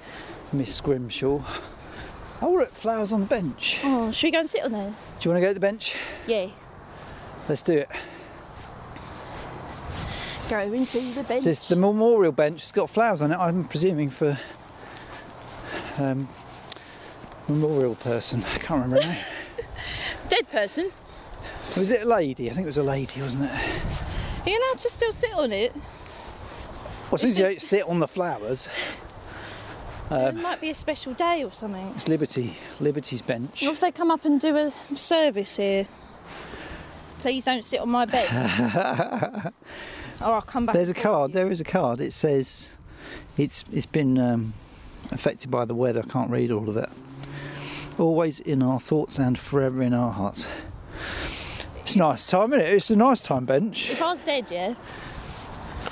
Miss 0.51 0.75
Scrimshaw." 0.75 1.41
Oh, 2.41 2.51
we're 2.51 2.63
at 2.63 2.75
flowers 2.75 3.11
on 3.11 3.21
the 3.21 3.25
bench. 3.25 3.79
Oh, 3.83 4.11
should 4.11 4.27
we 4.27 4.31
go 4.31 4.39
and 4.39 4.49
sit 4.49 4.63
on 4.63 4.73
there? 4.73 4.89
Do 5.19 5.29
you 5.29 5.31
want 5.31 5.37
to 5.37 5.41
go 5.41 5.47
to 5.47 5.53
the 5.53 5.59
bench? 5.59 5.95
Yeah. 6.27 6.49
Let's 7.47 7.61
do 7.61 7.73
it. 7.73 7.89
Go 10.49 10.59
into 10.59 10.99
the 11.13 11.23
bench. 11.23 11.43
So 11.43 11.49
it's 11.51 11.67
the 11.67 11.77
memorial 11.77 12.33
bench. 12.33 12.63
It's 12.63 12.71
got 12.73 12.89
flowers 12.89 13.21
on 13.21 13.31
it. 13.31 13.37
I'm 13.37 13.63
presuming 13.63 14.09
for 14.09 14.37
um, 15.97 16.27
memorial 17.47 17.95
person. 17.95 18.43
I 18.43 18.57
can't 18.57 18.83
remember. 18.83 19.17
Dead 20.29 20.49
person. 20.51 20.91
Was 21.77 21.89
it 21.91 22.03
a 22.03 22.07
lady? 22.07 22.49
I 22.49 22.53
think 22.53 22.65
it 22.65 22.67
was 22.67 22.77
a 22.77 22.83
lady, 22.83 23.21
wasn't 23.21 23.45
it? 23.45 23.51
Are 23.51 24.49
you 24.49 24.59
allowed 24.59 24.79
to 24.79 24.89
still 24.89 25.13
sit 25.13 25.33
on 25.33 25.51
it? 25.51 25.73
Well, 27.09 27.21
as 27.23 27.37
you 27.37 27.43
don't 27.43 27.61
sit 27.61 27.83
on 27.87 27.99
the 27.99 28.07
flowers, 28.07 28.67
Um, 30.09 30.37
it 30.37 30.41
might 30.41 30.61
be 30.61 30.69
a 30.69 30.75
special 30.75 31.13
day 31.13 31.43
or 31.43 31.51
something. 31.53 31.93
it's 31.95 32.07
Liberty, 32.07 32.57
Liberty's 32.79 33.21
bench. 33.21 33.61
What 33.63 33.73
if 33.73 33.79
they 33.79 33.91
come 33.91 34.11
up 34.11 34.25
and 34.25 34.39
do 34.39 34.55
a 34.57 34.71
service 34.95 35.55
here? 35.55 35.87
Please 37.19 37.45
don't 37.45 37.65
sit 37.65 37.79
on 37.79 37.89
my 37.89 38.05
bed. 38.05 38.29
or 40.21 40.33
I'll 40.33 40.41
come 40.41 40.65
back. 40.65 40.73
There's 40.73 40.89
a 40.89 40.93
card. 40.93 41.31
you. 41.31 41.35
There 41.35 41.49
is 41.51 41.61
a 41.61 41.63
card. 41.63 42.01
It 42.01 42.13
says 42.13 42.69
it's 43.37 43.63
it's 43.71 43.85
been 43.85 44.19
um, 44.19 44.53
affected 45.11 45.49
by 45.49 45.65
the 45.65 45.73
weather. 45.73 46.01
I 46.05 46.09
can't 46.11 46.29
read 46.29 46.51
all 46.51 46.67
of 46.69 46.75
it. 46.77 46.89
Always 47.97 48.39
in 48.41 48.61
our 48.61 48.79
thoughts 48.79 49.17
and 49.19 49.39
forever 49.39 49.81
in 49.81 49.93
our 49.93 50.11
hearts. 50.11 50.45
It's 51.93 51.97
a 51.99 51.99
nice 51.99 52.25
time, 52.27 52.53
isn't 52.53 52.65
it? 52.65 52.73
It's 52.73 52.89
a 52.89 52.95
nice 52.95 53.21
time 53.21 53.45
bench. 53.45 53.91
If 53.91 54.01
I 54.01 54.05
was 54.13 54.19
dead, 54.21 54.47
yeah, 54.49 54.73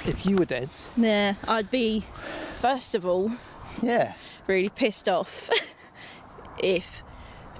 If 0.03 0.25
you 0.25 0.35
were 0.35 0.45
dead, 0.45 0.69
yeah, 0.97 1.35
I'd 1.47 1.69
be 1.69 2.05
first 2.57 2.95
of 2.95 3.05
all 3.05 3.29
yeah. 3.83 4.15
really 4.47 4.69
pissed 4.69 5.07
off 5.07 5.47
if 6.57 7.03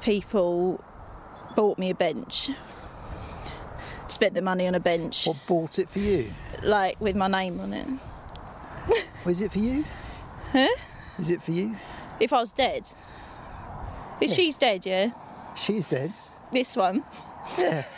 people 0.01 0.83
bought 1.55 1.77
me 1.77 1.91
a 1.91 1.93
bench, 1.93 2.49
spent 4.07 4.33
the 4.33 4.41
money 4.41 4.65
on 4.67 4.73
a 4.73 4.79
bench, 4.79 5.27
What 5.27 5.37
bought 5.45 5.77
it 5.77 5.87
for 5.87 5.99
you? 5.99 6.33
like 6.63 6.99
with 6.99 7.15
my 7.15 7.27
name 7.27 7.59
on 7.59 7.73
it. 7.73 7.87
Was 9.23 9.39
it 9.41 9.51
for 9.51 9.59
you? 9.59 9.85
Huh? 10.51 10.67
Is 11.19 11.29
it 11.29 11.43
for 11.43 11.51
you? 11.51 11.77
If 12.19 12.33
I 12.33 12.39
was 12.39 12.53
dead. 12.53 12.91
If 14.19 14.31
Yeah. 14.31 14.35
she's 14.35 14.57
dead, 14.57 14.83
yeah, 14.87 15.11
She's 15.55 15.87
dead. 15.89 16.13
this 16.51 16.75
one. 16.75 17.03
Yeah. 17.59 17.85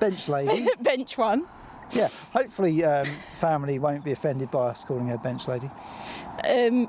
bench 0.00 0.28
lady. 0.28 0.68
bench 0.80 1.16
one. 1.18 1.46
Yeah, 1.92 2.08
hopefully 2.32 2.82
um, 2.84 3.06
family 3.38 3.78
won't 3.78 4.04
be 4.04 4.10
offended 4.12 4.50
by 4.50 4.68
us 4.70 4.84
calling 4.84 5.06
her 5.08 5.18
bench 5.18 5.46
lady. 5.46 5.70
Um, 6.48 6.88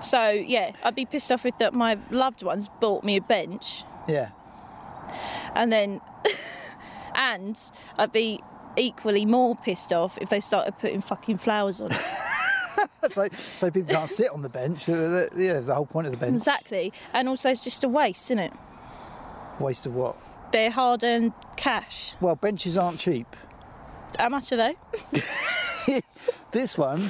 so 0.00 0.30
yeah, 0.30 0.72
I'd 0.82 0.94
be 0.94 1.04
pissed 1.04 1.30
off 1.30 1.44
if 1.44 1.58
that 1.58 1.74
my 1.74 1.98
loved 2.10 2.42
ones 2.42 2.68
bought 2.80 3.04
me 3.04 3.16
a 3.16 3.20
bench, 3.20 3.82
Yeah, 4.08 4.30
and 5.54 5.70
then, 5.70 6.00
and 7.14 7.58
I'd 7.98 8.12
be 8.12 8.40
equally 8.78 9.26
more 9.26 9.56
pissed 9.56 9.92
off 9.92 10.16
if 10.20 10.30
they 10.30 10.40
started 10.40 10.78
putting 10.78 11.02
fucking 11.02 11.38
flowers 11.38 11.80
on 11.80 11.92
it. 11.92 12.00
so 13.10 13.28
so 13.58 13.70
people 13.70 13.92
can't 13.92 14.08
sit 14.08 14.30
on 14.30 14.40
the 14.40 14.48
bench. 14.48 14.88
Uh, 14.88 15.26
Yeah, 15.36 15.60
the 15.60 15.74
whole 15.74 15.84
point 15.86 16.06
of 16.06 16.12
the 16.12 16.16
bench. 16.18 16.36
exactly, 16.36 16.92
and 17.12 17.28
also 17.28 17.50
it's 17.50 17.60
just 17.60 17.84
a 17.84 17.88
waste, 17.88 18.26
isn't 18.30 18.38
it? 18.38 18.52
Waste 19.60 19.84
of 19.84 19.94
what? 19.94 20.16
They're 20.52 20.70
hard-earned 20.70 21.32
cash. 21.56 22.14
Well, 22.20 22.36
benches 22.36 22.76
aren't 22.76 23.00
cheap. 23.00 23.36
How 24.18 24.28
much 24.28 24.50
are 24.52 24.56
they? 24.56 26.02
This 26.50 26.78
one, 26.78 27.00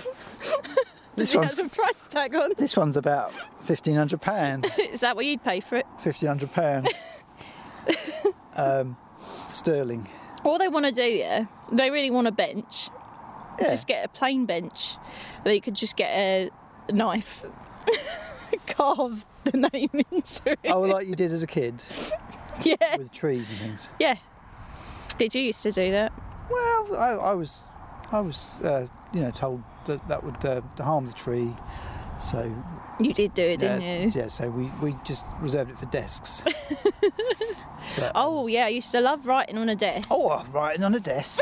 this 1.16 1.34
one's 1.34 1.56
have 1.56 1.66
a 1.66 1.68
price 1.68 2.06
tag 2.08 2.34
on? 2.34 2.52
this 2.58 2.76
one's 2.76 2.96
about 2.96 3.32
fifteen 3.62 3.94
hundred 3.94 4.20
pound. 4.20 4.66
Is 4.78 5.00
that 5.00 5.14
what 5.16 5.26
you'd 5.26 5.44
pay 5.44 5.60
for 5.60 5.76
it? 5.76 5.86
Fifteen 6.00 6.28
hundred 6.28 6.52
pound. 6.52 6.88
um, 8.56 8.96
sterling. 9.20 10.08
All 10.44 10.58
they 10.58 10.68
want 10.68 10.86
to 10.86 10.92
do, 10.92 11.02
yeah, 11.04 11.46
they 11.72 11.90
really 11.90 12.10
want 12.10 12.26
a 12.26 12.32
bench. 12.32 12.90
Yeah. 13.60 13.70
Just 13.70 13.86
get 13.86 14.04
a 14.04 14.08
plain 14.08 14.44
bench. 14.46 14.96
That 15.44 15.54
you 15.54 15.60
could 15.60 15.74
just 15.74 15.96
get 15.96 16.10
a 16.10 16.50
knife, 16.90 17.42
carve 18.66 19.24
the 19.44 19.68
name 19.72 19.90
into 20.10 20.50
it. 20.50 20.58
Oh, 20.64 20.80
like 20.80 21.06
you 21.06 21.14
did 21.14 21.30
as 21.32 21.42
a 21.42 21.46
kid 21.46 21.74
yeah, 22.64 22.96
with 22.96 23.12
trees 23.12 23.48
and 23.50 23.58
things. 23.58 23.90
yeah. 23.98 24.16
Did 25.18 25.34
you 25.34 25.42
used 25.42 25.62
to 25.64 25.72
do 25.72 25.90
that? 25.92 26.12
Well, 26.50 26.96
I, 26.96 27.08
I 27.10 27.32
was, 27.34 27.62
I 28.12 28.20
was, 28.20 28.48
uh, 28.64 28.86
you 29.12 29.20
know, 29.20 29.30
told 29.30 29.62
that 29.86 30.06
that 30.08 30.22
would 30.24 30.44
uh, 30.44 30.60
harm 30.82 31.06
the 31.06 31.12
tree. 31.12 31.50
So 32.20 32.52
You 33.00 33.12
did 33.12 33.34
do 33.34 33.42
it, 33.42 33.58
didn't 33.60 33.80
yeah, 33.82 33.98
you? 34.02 34.10
yeah, 34.14 34.26
so 34.26 34.48
we, 34.50 34.70
we 34.82 34.96
just 35.04 35.24
reserved 35.40 35.70
it 35.70 35.78
for 35.78 35.86
desks. 35.86 36.42
But- 37.96 38.12
Oh 38.14 38.46
yeah, 38.48 38.66
I 38.66 38.68
used 38.68 38.90
to 38.90 39.00
love 39.00 39.26
writing 39.26 39.56
on 39.56 39.68
a 39.68 39.74
desk. 39.74 40.08
Oh, 40.10 40.44
writing 40.52 40.84
on 40.84 40.94
a 40.94 41.00
desk. 41.00 41.40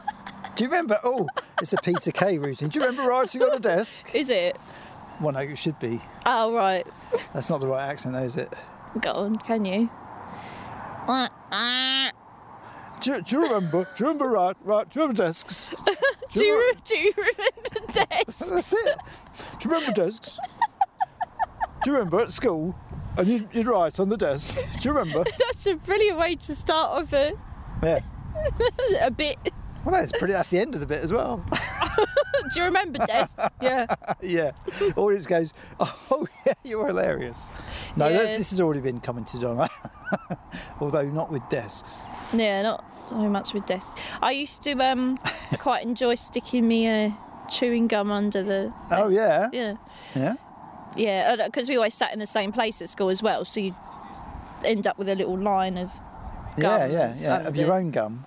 Do 0.56 0.64
you 0.64 0.70
remember? 0.70 0.98
Oh, 1.04 1.26
it's 1.60 1.72
a 1.72 1.76
Peter 1.78 2.10
Kay 2.12 2.38
routine. 2.38 2.68
Do 2.68 2.78
you 2.78 2.84
remember 2.86 3.08
writing 3.08 3.42
on 3.42 3.52
a 3.52 3.58
desk? 3.58 4.06
Is 4.14 4.30
it? 4.30 4.56
Well, 5.20 5.32
no, 5.32 5.40
it 5.40 5.56
should 5.58 5.78
be. 5.80 6.00
Oh 6.24 6.54
right. 6.54 6.86
That's 7.32 7.50
not 7.50 7.60
the 7.60 7.66
right 7.66 7.88
accent, 7.88 8.14
though, 8.14 8.22
is 8.24 8.36
it? 8.36 8.52
Go 9.00 9.10
on, 9.12 9.36
can 9.36 9.64
you? 9.64 9.90
Do, 13.00 13.12
you- 13.12 13.22
do 13.22 13.36
you 13.36 13.42
remember? 13.42 13.84
Do 13.84 13.90
you 14.04 14.06
remember 14.06 14.26
right? 14.28 14.56
Right? 14.62 14.88
Do 14.88 14.98
you 15.00 15.02
remember 15.06 15.22
desks? 15.24 15.70
Do 16.34 16.42
you, 16.42 16.72
do 16.84 16.96
you 16.96 17.12
remember 17.16 17.92
desks? 17.92 18.38
That's 18.50 18.72
it. 18.72 18.96
Do 19.60 19.68
you 19.68 19.70
remember 19.74 19.92
desks? 19.92 20.36
Do 21.84 21.90
you 21.90 21.96
remember 21.96 22.20
at 22.20 22.30
school? 22.32 22.74
And 23.16 23.28
you'd, 23.28 23.48
you'd 23.52 23.66
write 23.68 24.00
on 24.00 24.08
the 24.08 24.16
desk. 24.16 24.56
Do 24.80 24.88
you 24.88 24.92
remember? 24.92 25.22
That's 25.38 25.64
a 25.66 25.74
brilliant 25.76 26.18
way 26.18 26.34
to 26.34 26.54
start 26.56 27.02
off 27.04 27.12
a, 27.12 27.34
Yeah. 27.84 28.00
a 29.00 29.12
bit. 29.12 29.38
Well, 29.84 29.92
that's 30.00 30.12
pretty. 30.12 30.32
That's 30.32 30.48
the 30.48 30.58
end 30.58 30.74
of 30.74 30.80
the 30.80 30.86
bit 30.86 31.04
as 31.04 31.12
well. 31.12 31.44
Do 31.52 32.58
you 32.58 32.64
remember 32.64 33.04
desks? 33.06 33.34
Yeah. 33.60 33.94
yeah. 34.22 34.52
Audience 34.96 35.26
goes, 35.26 35.52
"Oh 35.78 36.26
yeah, 36.46 36.54
you're 36.64 36.86
hilarious." 36.86 37.38
No, 37.96 38.08
Yeah. 38.08 38.36
this 38.36 38.50
has 38.50 38.60
already 38.60 38.80
been 38.80 39.00
commented 39.00 39.44
on, 39.44 39.68
although 40.80 41.04
not 41.04 41.30
with 41.30 41.42
desks. 41.48 41.98
Yeah, 42.32 42.62
not 42.62 42.84
so 43.08 43.16
much 43.28 43.54
with 43.54 43.66
desks. 43.66 43.90
I 44.22 44.32
used 44.32 44.62
to 44.64 44.72
um 44.80 45.18
quite 45.58 45.82
enjoy 45.84 46.16
sticking 46.16 46.66
me 46.66 46.88
uh, 46.88 47.10
chewing 47.48 47.86
gum 47.86 48.10
under 48.10 48.42
the. 48.42 48.72
Oh 48.90 49.08
yeah, 49.08 49.48
Yeah. 49.52 49.74
yeah. 50.14 50.34
Yeah, 50.96 51.36
because 51.46 51.68
we 51.68 51.76
always 51.76 51.94
sat 51.94 52.12
in 52.12 52.20
the 52.20 52.26
same 52.26 52.52
place 52.52 52.80
at 52.80 52.88
school 52.88 53.08
as 53.08 53.20
well, 53.22 53.44
so 53.44 53.58
you 53.60 53.74
end 54.64 54.86
up 54.86 54.96
with 54.98 55.08
a 55.08 55.14
little 55.14 55.36
line 55.38 55.76
of. 55.76 55.90
Yeah, 56.56 56.62
Gum 56.86 56.92
yeah, 56.92 57.14
yeah. 57.16 57.36
Of 57.48 57.56
your 57.56 57.72
own 57.72 57.90
gum. 57.90 58.26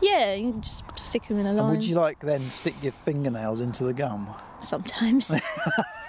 Yeah, 0.00 0.34
you 0.34 0.50
can 0.52 0.62
just 0.62 0.82
stick 0.96 1.26
them 1.28 1.38
in 1.38 1.46
a 1.46 1.52
line. 1.52 1.58
And 1.58 1.68
would 1.70 1.84
you 1.84 1.94
like 1.96 2.20
then 2.20 2.40
stick 2.50 2.74
your 2.82 2.92
fingernails 2.92 3.60
into 3.60 3.84
the 3.84 3.92
gum? 3.92 4.28
Sometimes 4.62 5.32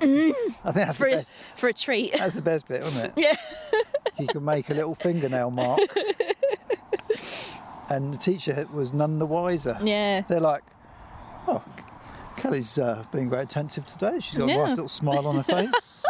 I 0.00 0.72
think 0.72 0.74
that's 0.74 0.96
for 0.96 1.08
the 1.08 1.14
a, 1.14 1.18
best. 1.18 1.32
for 1.56 1.68
a 1.68 1.72
treat. 1.72 2.12
That's 2.12 2.34
the 2.34 2.42
best 2.42 2.66
bit, 2.68 2.82
isn't 2.84 3.06
it? 3.06 3.12
Yeah. 3.16 3.36
You 4.18 4.26
can 4.26 4.44
make 4.44 4.68
a 4.68 4.74
little 4.74 4.94
fingernail 4.96 5.50
mark, 5.50 5.80
and 7.88 8.12
the 8.12 8.18
teacher 8.18 8.66
was 8.70 8.92
none 8.92 9.18
the 9.18 9.24
wiser. 9.24 9.78
Yeah. 9.82 10.22
They're 10.28 10.40
like, 10.40 10.62
"Oh, 11.48 11.62
Kelly's 12.36 12.76
uh, 12.78 13.04
being 13.12 13.30
very 13.30 13.44
attentive 13.44 13.86
today. 13.86 14.20
She's 14.20 14.36
got 14.36 14.50
a 14.50 14.54
nice 14.54 14.70
little 14.70 14.88
smile 14.88 15.26
on 15.26 15.36
her 15.36 15.42
face." 15.42 16.04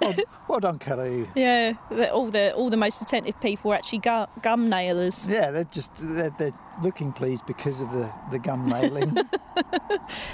well, 0.00 0.14
well 0.48 0.60
done, 0.60 0.78
Kelly. 0.78 1.26
Yeah, 1.34 1.74
all 2.12 2.30
the 2.30 2.52
all 2.54 2.70
the 2.70 2.76
most 2.76 3.00
attentive 3.02 3.40
people 3.40 3.72
are 3.72 3.76
actually 3.76 3.98
gu- 3.98 4.26
gum 4.42 4.68
nailers. 4.68 5.26
Yeah, 5.28 5.50
they're 5.50 5.64
just 5.64 5.90
they're, 5.98 6.34
they're 6.38 6.54
looking 6.82 7.12
pleased 7.12 7.44
because 7.46 7.80
of 7.80 7.90
the, 7.92 8.10
the 8.30 8.38
gum 8.38 8.68
nailing. 8.68 9.16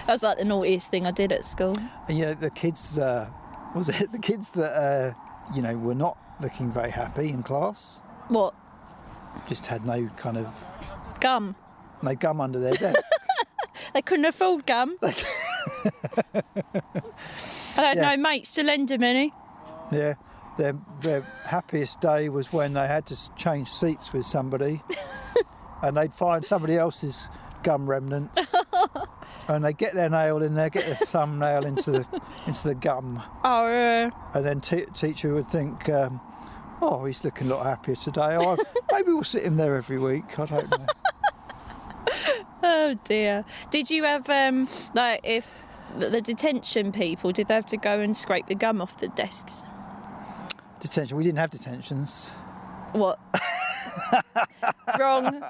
That 0.06 0.12
was 0.12 0.22
like 0.22 0.36
the 0.38 0.44
naughtiest 0.44 0.90
thing 0.90 1.06
I 1.06 1.10
did 1.10 1.32
at 1.32 1.44
school. 1.46 1.74
and 2.08 2.18
you 2.18 2.26
know, 2.26 2.34
the 2.34 2.50
kids 2.50 2.98
uh, 2.98 3.26
was 3.74 3.88
it 3.88 4.12
the 4.18 4.18
kids 4.18 4.50
that 4.50 4.72
uh, 4.76 5.14
you 5.54 5.62
know 5.62 5.76
were 5.76 5.94
not 5.94 6.18
looking 6.42 6.70
very 6.70 6.90
happy 6.90 7.30
in 7.30 7.42
class, 7.42 8.00
What 8.28 8.54
just 9.48 9.66
had 9.66 9.86
no 9.86 10.10
kind 10.18 10.36
of 10.36 10.46
gum? 11.20 11.56
no 12.02 12.14
gum 12.14 12.40
under 12.40 12.58
their 12.60 12.72
desk. 12.74 13.00
They 13.92 14.02
couldn't 14.02 14.24
afford 14.24 14.66
gum. 14.66 14.96
I 15.02 15.12
had 17.76 17.96
Yeah. 17.96 18.10
no 18.10 18.16
mates 18.16 18.54
to 18.54 18.62
lend 18.62 18.88
them 18.88 19.02
any. 19.02 19.32
Yeah, 19.94 20.14
their 20.58 20.76
their 21.00 21.20
happiest 21.44 22.00
day 22.00 22.28
was 22.28 22.52
when 22.52 22.74
they 22.74 22.86
had 22.86 23.06
to 23.06 23.34
change 23.36 23.70
seats 23.70 24.12
with 24.12 24.26
somebody, 24.26 24.82
and 25.82 25.96
they'd 25.96 26.14
find 26.14 26.44
somebody 26.44 26.76
else's 26.76 27.28
gum 27.62 27.88
remnants. 27.88 28.54
And 29.46 29.62
they 29.62 29.74
get 29.74 29.92
their 29.92 30.08
nail 30.08 30.42
in 30.42 30.54
there, 30.54 30.70
get 30.70 30.86
their 30.86 30.94
thumbnail 30.94 31.66
into 31.66 31.90
the 31.90 32.06
into 32.46 32.68
the 32.68 32.74
gum, 32.74 33.22
Oh, 33.44 33.66
uh, 33.66 34.10
and 34.32 34.42
then 34.42 34.62
t- 34.62 34.86
teacher 34.94 35.34
would 35.34 35.48
think, 35.48 35.86
um, 35.90 36.18
"Oh, 36.80 37.04
he's 37.04 37.24
looking 37.24 37.50
a 37.50 37.54
lot 37.54 37.66
happier 37.66 37.94
today. 37.96 38.38
Oh, 38.40 38.56
maybe 38.90 39.12
we'll 39.12 39.22
sit 39.22 39.42
him 39.42 39.58
there 39.58 39.76
every 39.76 39.98
week." 39.98 40.38
I 40.38 40.46
don't 40.46 40.70
know. 40.70 40.86
oh 42.62 42.94
dear. 43.04 43.44
Did 43.70 43.90
you 43.90 44.04
have 44.04 44.30
um 44.30 44.66
like 44.94 45.20
if 45.24 45.50
the, 45.98 46.08
the 46.08 46.22
detention 46.22 46.90
people 46.90 47.30
did 47.32 47.48
they 47.48 47.54
have 47.54 47.66
to 47.66 47.76
go 47.76 48.00
and 48.00 48.16
scrape 48.16 48.46
the 48.46 48.54
gum 48.54 48.80
off 48.80 48.98
the 48.98 49.08
desks? 49.08 49.62
Detention. 50.84 51.16
We 51.16 51.24
didn't 51.24 51.38
have 51.38 51.50
detentions. 51.50 52.28
What? 52.92 53.18
Wrong. 54.98 55.42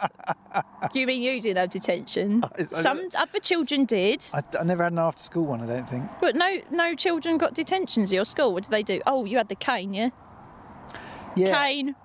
You 0.94 1.08
mean 1.08 1.22
you 1.22 1.40
didn't 1.40 1.56
have 1.58 1.70
detention? 1.70 2.44
Some 2.70 3.08
other 3.16 3.40
children 3.40 3.84
did, 3.84 4.24
I, 4.32 4.44
I 4.58 4.62
never 4.62 4.84
had 4.84 4.92
an 4.92 5.00
after 5.00 5.20
school 5.24 5.46
one. 5.46 5.60
I 5.60 5.66
don't 5.66 5.88
think. 5.90 6.08
but 6.20 6.36
no, 6.36 6.60
no 6.70 6.94
children 6.94 7.36
got 7.36 7.52
detentions 7.52 8.12
at 8.12 8.14
your 8.14 8.24
school. 8.24 8.52
What 8.54 8.62
did 8.62 8.70
they 8.70 8.84
do? 8.84 9.00
Oh, 9.08 9.24
you 9.24 9.36
had 9.36 9.48
the 9.48 9.56
cane, 9.56 9.92
yeah? 9.92 10.10
Yeah. 11.34 11.52
Cane, 11.64 11.96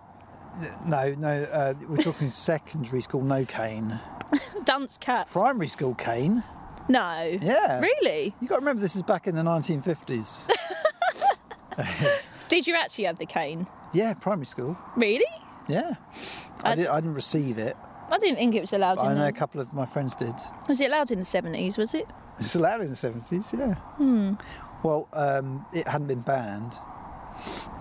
No, 0.88 1.13
no. 1.13 1.44
Uh, 1.44 1.76
we're 1.88 1.98
talking 2.02 2.30
secondary 2.32 3.04
school. 3.04 3.22
No 3.22 3.46
cane. 3.46 4.00
dunce 4.63 4.98
cap. 4.98 5.30
Primary 5.30 5.68
school 5.68 5.94
cane. 5.94 6.44
No. 6.88 7.38
Yeah. 7.39 7.80
Really? 7.80 8.34
You 8.42 8.48
got 8.48 8.56
to 8.56 8.62
remember 8.62 8.82
this 8.82 8.96
is 8.96 9.04
back 9.04 9.28
in 9.28 9.36
the 9.36 9.44
1950s. 9.44 10.50
Did 12.50 12.68
you 12.68 12.76
actually 12.76 13.06
have 13.06 13.18
the 13.20 13.26
cane? 13.26 13.68
yeah, 13.94 14.14
primary 14.14 14.46
school. 14.46 14.78
Really? 14.96 15.26
Yeah. 15.68 15.96
I, 16.64 16.72
I 16.72 16.76
did, 16.76 16.88
I 16.88 16.96
didn't 17.00 17.16
receive 17.16 17.58
it. 17.58 17.76
I 18.12 18.18
didn't 18.18 18.38
think 18.38 18.56
it 18.56 18.62
was 18.62 18.74
allowed 18.74 19.00
I 19.00 19.14
know 19.14 19.28
a 19.28 19.32
couple 19.32 19.62
of 19.62 19.72
my 19.72 19.86
friends 19.86 20.16
did. 20.16 20.34
Was 20.68 20.80
it 20.80 20.88
allowed 20.88 21.12
in 21.12 21.20
the 21.20 21.26
seventies? 21.26 21.78
Was 21.78 21.94
it? 21.94 22.08
It's 22.40 22.56
allowed 22.56 22.82
in 22.82 22.88
the 22.90 22.96
70s, 22.96 23.52
yeah. 23.52 23.74
Hmm. 23.98 24.34
Well, 24.82 25.10
um, 25.12 25.66
it 25.74 25.86
hadn't 25.88 26.08
been 26.08 26.22
banned, 26.22 26.74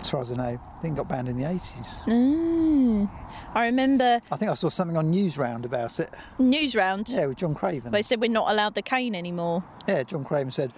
as 0.01 0.09
far 0.09 0.19
as 0.19 0.31
I 0.31 0.35
know. 0.35 0.43
I 0.43 0.81
think 0.81 0.95
it 0.95 0.97
got 0.97 1.07
banned 1.07 1.29
in 1.29 1.37
the 1.37 1.45
80s. 1.45 2.03
Mm. 2.03 3.09
I 3.55 3.65
remember 3.65 4.19
I 4.29 4.35
think 4.35 4.51
I 4.51 4.53
saw 4.55 4.67
something 4.69 4.97
on 4.97 5.11
Newsround 5.13 5.63
about 5.63 5.97
it. 5.99 6.13
Newsround. 6.37 7.07
Yeah, 7.07 7.27
with 7.27 7.37
John 7.37 7.55
Craven. 7.55 7.91
They 7.93 8.01
said 8.01 8.19
we're 8.19 8.29
not 8.29 8.51
allowed 8.51 8.75
the 8.75 8.81
cane 8.81 9.15
anymore. 9.15 9.63
Yeah, 9.87 10.03
John 10.03 10.25
Craven 10.25 10.51
said, 10.51 10.73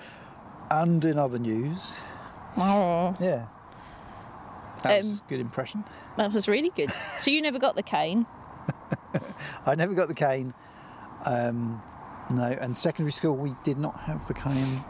and 0.70 1.04
in 1.04 1.18
other 1.18 1.40
news. 1.40 1.96
Oh, 2.58 3.16
Yeah. 3.20 3.48
That 4.84 4.98
was 5.00 5.08
Um, 5.08 5.22
a 5.26 5.30
good 5.30 5.40
impression. 5.40 5.84
that 6.18 6.32
was 6.34 6.48
really 6.48 6.72
good. 6.76 6.92
so 7.20 7.32
you 7.32 7.42
never 7.42 7.60
got 7.60 7.76
the 7.76 7.84
cane? 7.84 8.26
I 9.66 9.76
never 9.76 9.94
got 9.94 10.08
the 10.08 10.14
cane. 10.14 10.54
Um, 11.26 11.82
no, 12.30 12.44
and 12.44 12.76
secondary 12.78 13.12
school 13.12 13.36
we 13.36 13.54
did 13.64 13.78
not 13.78 14.00
have 14.02 14.28
the 14.28 14.34
cane. 14.34 14.84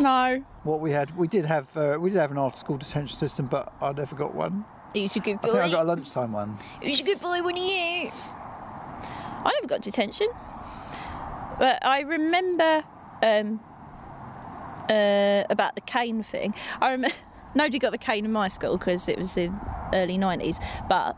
No. 0.00 0.44
What 0.64 0.80
we 0.80 0.92
had, 0.92 1.16
we 1.16 1.28
did 1.28 1.44
have, 1.46 1.74
uh, 1.76 1.96
we 2.00 2.10
did 2.10 2.18
have 2.18 2.30
an 2.30 2.38
after 2.38 2.58
school 2.58 2.76
detention 2.76 3.16
system, 3.16 3.46
but 3.46 3.72
I 3.80 3.92
never 3.92 4.14
got 4.14 4.34
one. 4.34 4.64
Who's 4.94 5.16
a 5.16 5.20
good 5.20 5.36
I 5.36 5.42
think 5.42 5.52
boy? 5.54 5.60
I 5.60 5.70
got 5.70 5.82
a 5.84 5.88
lunchtime 5.88 6.32
one. 6.32 6.58
Who's 6.82 7.00
a 7.00 7.02
good 7.02 7.20
boy 7.20 7.42
when 7.42 7.56
you? 7.56 8.10
I 9.44 9.52
never 9.54 9.66
got 9.66 9.80
detention, 9.82 10.28
but 11.58 11.84
I 11.84 12.00
remember 12.00 12.84
um, 13.22 13.60
uh, 14.90 15.44
about 15.50 15.74
the 15.74 15.80
cane 15.82 16.22
thing. 16.22 16.54
I 16.80 16.90
remember 16.92 17.14
nobody 17.58 17.78
got 17.78 17.92
the 17.92 17.98
cane 17.98 18.24
in 18.24 18.32
my 18.32 18.48
school 18.48 18.78
because 18.78 19.08
it 19.08 19.18
was 19.18 19.34
the 19.34 19.52
early 19.92 20.16
nineties, 20.16 20.58
but 20.88 21.16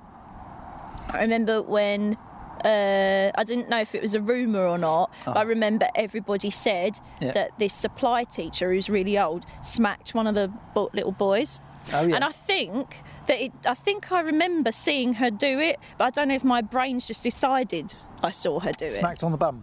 I 1.09 1.21
remember 1.23 1.63
when. 1.63 2.17
Uh, 2.63 3.33
I 3.39 3.45
didn't 3.45 3.71
know 3.71 3.81
if 3.81 3.95
it 3.95 4.03
was 4.03 4.13
a 4.13 4.21
rumour 4.21 4.67
or 4.67 4.77
not, 4.77 5.11
but 5.25 5.39
I 5.39 5.43
remember 5.45 5.89
everybody 5.95 6.51
said 6.51 6.99
Yeah. 7.19 7.33
that 7.33 7.59
this 7.59 7.73
supply 7.73 8.25
teacher, 8.25 8.71
who's 8.71 8.91
really 8.91 9.19
old, 9.19 9.47
smacked 9.63 10.15
one 10.15 10.27
of 10.27 10.35
the 10.35 10.49
bo- 10.75 10.91
little 10.93 11.13
boys. 11.13 11.59
Oh 11.95 12.03
yeah. 12.03 12.17
And 12.17 12.23
I 12.23 12.33
think 12.33 12.97
that 13.29 13.43
it, 13.45 13.53
I 13.65 13.73
think 13.73 14.13
I 14.13 14.21
remember 14.21 14.73
seeing 14.73 15.15
her 15.15 15.31
do 15.31 15.59
it, 15.59 15.79
but 15.97 16.05
I 16.05 16.11
don't 16.11 16.29
know 16.29 16.35
if 16.35 16.45
my 16.45 16.61
brain's 16.61 17.07
just 17.07 17.23
decided 17.23 17.95
I 18.23 18.31
saw 18.31 18.61
her 18.61 18.73
do 18.73 18.85
it. 18.85 18.91
Smacked 18.93 19.23
on 19.25 19.33
the 19.33 19.39
bum. 19.39 19.63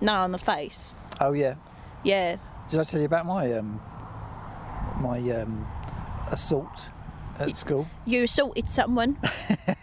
No, 0.00 0.12
on 0.14 0.30
the 0.30 0.38
face. 0.38 0.94
Oh 1.20 1.32
yeah. 1.32 1.54
Yeah. 2.04 2.36
Did 2.68 2.78
I 2.78 2.84
tell 2.84 3.00
you 3.00 3.06
about 3.06 3.26
my 3.26 3.52
um 3.54 3.80
my 5.00 5.18
um 5.40 5.66
assault 6.30 6.90
at 7.38 7.56
school? 7.56 7.86
You 8.04 8.24
assaulted 8.24 8.68
someone. 8.68 9.16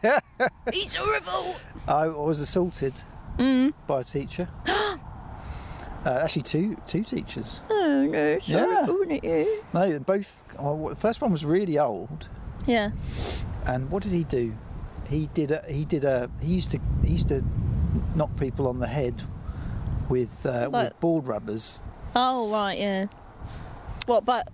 He's 0.72 0.96
horrible. 0.96 1.56
I 1.88 2.08
was 2.08 2.40
assaulted 2.40 2.94
Mm. 3.38 3.74
by 3.88 4.02
a 4.02 4.04
teacher. 4.04 4.48
uh, 4.68 4.98
actually, 6.06 6.44
two 6.44 6.78
two 6.86 7.04
teachers. 7.04 7.62
Oh 7.70 8.06
no, 8.10 8.18
it's 8.28 8.48
Yeah. 8.48 8.66
horrible, 8.86 9.02
isn't 9.12 9.24
it? 9.24 9.64
No, 9.74 10.00
both. 10.00 10.46
Oh, 10.60 10.90
the 10.90 10.96
first 10.96 11.20
one 11.22 11.32
was 11.32 11.44
really 11.44 11.80
old, 11.80 12.30
Yeah. 12.68 12.92
and 13.66 13.90
what 13.90 14.04
did 14.04 14.12
he 14.12 14.24
do? 14.24 14.54
He 15.10 15.30
did 15.34 15.50
a. 15.52 15.64
He 15.68 15.84
did 15.86 16.06
a. 16.06 16.30
He 16.42 16.54
used 16.54 16.72
to. 16.72 16.80
He 17.04 17.14
used 17.14 17.30
to 17.30 17.44
knock 18.16 18.36
people 18.38 18.68
on 18.68 18.80
the 18.80 18.88
head 18.88 19.24
with 20.10 20.30
uh, 20.46 20.70
Like- 20.72 20.90
with 20.92 21.00
board 21.00 21.26
rubbers. 21.28 21.80
Oh 22.16 22.52
right, 22.52 22.78
yeah. 22.80 23.08
What? 24.06 24.26
But 24.26 24.48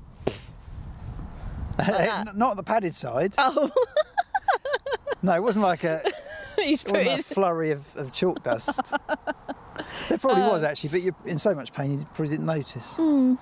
that? 1.87 2.35
Not 2.37 2.55
the 2.55 2.63
padded 2.63 2.95
side. 2.95 3.33
oh, 3.37 3.71
No, 5.21 5.33
it 5.35 5.43
wasn't 5.43 5.63
like 5.63 5.83
a. 5.83 6.01
he's 6.57 6.81
It 6.83 6.91
wasn't 6.91 7.19
a 7.19 7.23
flurry 7.23 7.71
of, 7.71 7.83
of 7.97 8.11
chalk 8.13 8.41
dust. 8.43 8.79
there 10.07 10.17
probably 10.17 10.43
was 10.43 10.63
Oh. 10.63 10.67
actually, 10.67 10.89
but 10.89 11.01
you're 11.01 11.15
in 11.25 11.39
so 11.39 11.53
much 11.53 11.73
pain 11.73 11.91
you 11.99 12.05
probably 12.13 12.29
didn't 12.29 12.45
notice. 12.45 12.95
Hmm. 12.95 13.35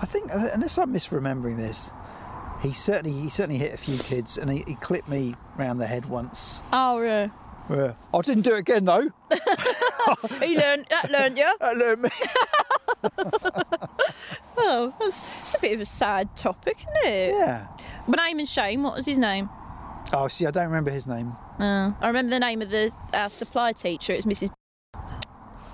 I 0.00 0.06
think, 0.06 0.32
uh, 0.34 0.48
unless 0.54 0.78
I'm 0.78 0.92
misremembering 0.94 1.58
this, 1.58 1.90
he 2.62 2.72
certainly 2.72 3.18
he 3.20 3.28
certainly 3.28 3.58
hit 3.58 3.74
a 3.74 3.76
few 3.76 3.98
kids, 3.98 4.38
and 4.38 4.50
he, 4.50 4.64
he 4.66 4.74
clipped 4.76 5.08
me 5.08 5.34
round 5.56 5.80
the 5.80 5.86
head 5.86 6.06
once. 6.06 6.62
Oh, 6.72 7.00
yeah. 7.02 7.28
Yeah. 7.68 7.92
I 8.12 8.20
didn't 8.22 8.42
do 8.42 8.54
it 8.54 8.60
again 8.60 8.84
though. 8.84 9.10
He 10.40 10.56
learned 10.56 10.86
that, 10.90 11.10
learned 11.10 11.38
you. 11.38 11.54
That 11.60 11.76
learned 11.76 12.02
me. 12.02 12.10
Oh, 14.62 14.92
that's, 15.00 15.16
it's 15.40 15.54
a 15.54 15.58
bit 15.58 15.72
of 15.72 15.80
a 15.80 15.84
sad 15.86 16.36
topic, 16.36 16.76
isn't 16.80 17.12
it? 17.12 17.34
yeah. 17.34 17.66
My 18.06 18.26
name 18.26 18.38
and 18.40 18.48
shame. 18.48 18.82
What 18.82 18.94
was 18.94 19.06
his 19.06 19.18
name? 19.18 19.48
Oh, 20.12 20.28
see, 20.28 20.44
I 20.44 20.50
don't 20.50 20.66
remember 20.66 20.90
his 20.90 21.06
name. 21.06 21.32
Uh, 21.58 21.92
I 22.00 22.08
remember 22.08 22.30
the 22.30 22.40
name 22.40 22.60
of 22.60 22.68
the 22.68 22.92
our 23.14 23.30
supply 23.30 23.72
teacher. 23.72 24.12
It 24.12 24.24
was 24.24 24.26
Mrs. 24.26 24.50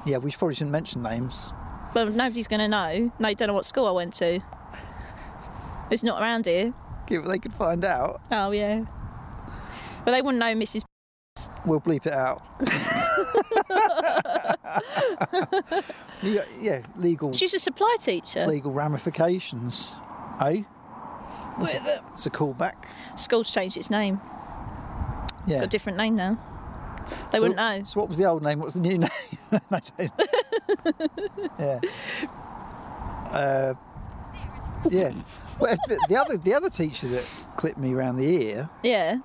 Yeah, 0.05 0.19
we 0.19 0.31
probably 0.31 0.55
shouldn't 0.55 0.71
mention 0.71 1.03
names. 1.03 1.53
Well, 1.95 2.07
nobody's 2.11 2.47
going 2.47 2.61
to 2.61 2.69
know. 2.69 3.11
They 3.19 3.35
don't 3.35 3.49
know 3.49 3.55
what 3.55 3.67
school 3.67 3.87
I 3.87 3.91
went 3.91 4.15
to. 4.15 4.41
It's 5.91 6.03
not 6.05 6.23
around 6.23 6.47
here. 6.47 6.73
If 7.09 7.25
they 7.25 7.39
could 7.39 7.55
find 7.55 7.85
out, 7.85 8.21
Oh 8.31 8.51
yeah. 8.53 8.85
But 10.05 10.13
they 10.13 10.23
wouldn't 10.23 10.39
know 10.39 10.55
Mrs. 10.55 10.83
we'll 11.67 11.81
bleep 11.81 12.07
it 12.07 12.13
out. 12.13 12.43
yeah, 16.23 16.45
yeah, 16.61 16.81
legal 16.97 17.33
She's 17.33 17.55
a 17.55 17.59
supply 17.59 17.97
teacher. 18.01 18.47
legal 18.47 18.73
ramifications. 18.73 19.93
Eh? 20.41 20.63
It's 21.59 22.27
a 22.27 22.31
callback. 22.31 22.75
School's 23.17 23.51
changed 23.51 23.77
its 23.77 23.91
name. 23.91 24.21
Yeah. 25.47 25.57
Got 25.59 25.65
a 25.65 25.69
different 25.69 25.99
name 25.99 26.17
now. 26.17 26.39
They 27.31 27.39
So- 27.39 27.43
wouldn't 27.43 27.57
know. 27.57 27.83
So 27.85 28.01
what 28.01 28.09
was 28.09 28.19
the 28.19 28.25
old 28.27 28.43
name? 28.43 28.59
What's 28.61 28.75
the 28.75 28.81
new 28.81 28.99
name? 29.07 29.11
I 29.53 29.81
don't. 29.97 30.13
yeah. 31.59 31.81
Uh, 33.31 33.75
yeah. 34.91 35.13
Well, 35.59 35.77
the, 35.89 35.99
the 36.09 36.17
other 36.17 36.37
the 36.37 36.55
other 36.55 36.69
teacher 36.69 37.09
that 37.09 37.27
clipped 37.57 37.79
me 37.79 37.95
around 37.95 38.19
the 38.19 38.25
ear. 38.27 38.69
Yeah. 38.83 39.19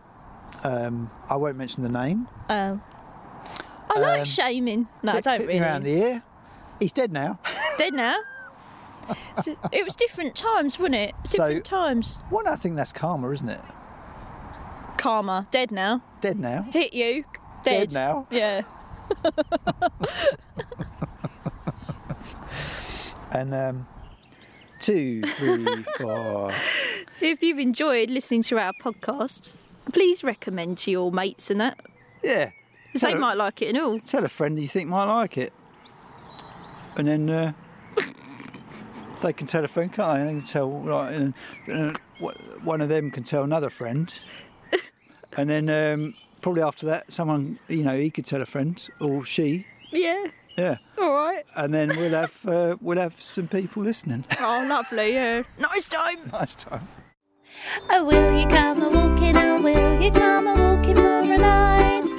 Um, 0.63 1.10
I 1.30 1.36
won't 1.36 1.58
mention 1.58 1.84
the 1.84 1.89
name. 1.89 2.28
Um, 2.50 2.82
I 3.89 4.00
like 4.00 4.19
Um, 4.19 4.26
shaming. 4.26 4.88
No, 5.04 5.13
I 5.13 5.21
don't 5.21 5.45
me 5.47 5.60
around 5.60 5.84
the 5.84 5.91
ear. 5.91 6.24
He's 6.80 6.91
dead 6.91 7.12
now. 7.12 7.39
Dead 7.78 7.93
now. 7.93 8.15
So, 9.43 9.56
it 9.71 9.84
was 9.84 9.95
different 9.95 10.36
times, 10.36 10.78
wasn't 10.80 10.95
it? 10.95 11.15
So- 11.26 11.47
Different 11.47 11.65
times. 11.65 12.17
Well, 12.30 12.47
I 12.47 12.56
think 12.56 12.76
that's 12.78 12.91
karma, 12.91 13.30
isn't 13.32 13.50
it? 13.50 13.62
Karma. 14.97 15.47
Dead 15.52 15.71
now. 15.71 16.02
Dead 16.21 16.39
now. 16.39 16.63
Hit 16.71 16.93
you. 16.93 17.26
Dead. 17.63 17.89
Dead 17.89 17.93
now. 17.93 18.28
Yeah. 18.32 18.62
And 23.32 23.54
um, 23.54 23.88
two, 24.80 25.21
three, 25.38 25.86
four. 25.97 26.52
If 27.21 27.41
you've 27.41 27.60
enjoyed 27.60 28.10
listening 28.10 28.43
to 28.43 28.60
our 28.60 28.74
podcast, 28.74 29.54
please 29.94 30.24
recommend 30.24 30.78
to 30.80 30.91
your 30.91 31.12
mates 31.12 31.50
and 31.50 31.60
that. 31.62 31.80
Yeah. 32.24 32.52
they 33.00 33.13
a- 33.13 33.17
might 33.17 33.36
like 33.38 33.62
it 33.62 33.70
and 33.70 33.78
all. 33.78 34.00
Tell 34.00 34.24
a 34.26 34.30
friend 34.30 34.60
you 34.60 34.67
think 34.67 34.89
might 34.89 35.06
like 35.06 35.38
it, 35.38 35.54
and 36.98 37.08
then 37.08 37.30
uh, 37.30 37.54
they 39.22 39.34
can 39.34 39.48
tell 39.48 39.63
a 39.63 39.67
friend, 39.67 39.91
can't 39.91 40.17
they? 40.20 40.26
They 40.34 40.39
can 40.39 40.48
tell, 40.48 40.70
right, 40.70 41.13
and, 41.13 41.34
uh, 41.72 41.94
wh- 42.20 42.65
one 42.65 42.82
of 42.82 42.89
them 42.89 43.12
can 43.12 43.24
tell 43.24 43.44
another 43.44 43.70
friend, 43.70 44.17
and 45.38 45.50
then 45.50 45.70
um, 45.70 46.13
probably 46.41 46.62
after 46.63 46.86
that, 46.88 47.12
someone 47.12 47.60
you 47.67 47.84
know 47.84 47.98
he 47.98 48.10
could 48.10 48.26
tell 48.26 48.41
a 48.41 48.46
friend 48.46 48.88
or 49.00 49.24
she, 49.26 49.65
Yeah. 49.91 50.26
yeah, 50.58 50.78
All 50.98 51.13
right. 51.13 51.46
and 51.56 51.74
then 51.74 51.89
we'll 51.96 52.10
have 52.12 52.46
uh, 52.48 52.76
we'll 52.82 53.00
have 53.00 53.20
some 53.22 53.48
people 53.48 53.84
listening. 53.84 54.26
Oh, 54.39 54.65
lovely. 54.67 55.13
Yeah. 55.13 55.44
Nice 55.60 55.88
time. 55.88 56.17
nice 56.32 56.56
time. 56.56 56.88
Oh, 57.90 58.04
will 58.06 58.40
you 58.40 58.48
come 58.48 58.82
a 58.84 58.90
walking? 58.90 59.38
Oh, 59.38 59.62
will 59.62 60.02
you 60.02 60.12
come 60.12 60.48
a 60.48 60.56
walking 60.56 60.96
for 60.96 61.22
a 61.22 61.38
nice? 61.38 62.11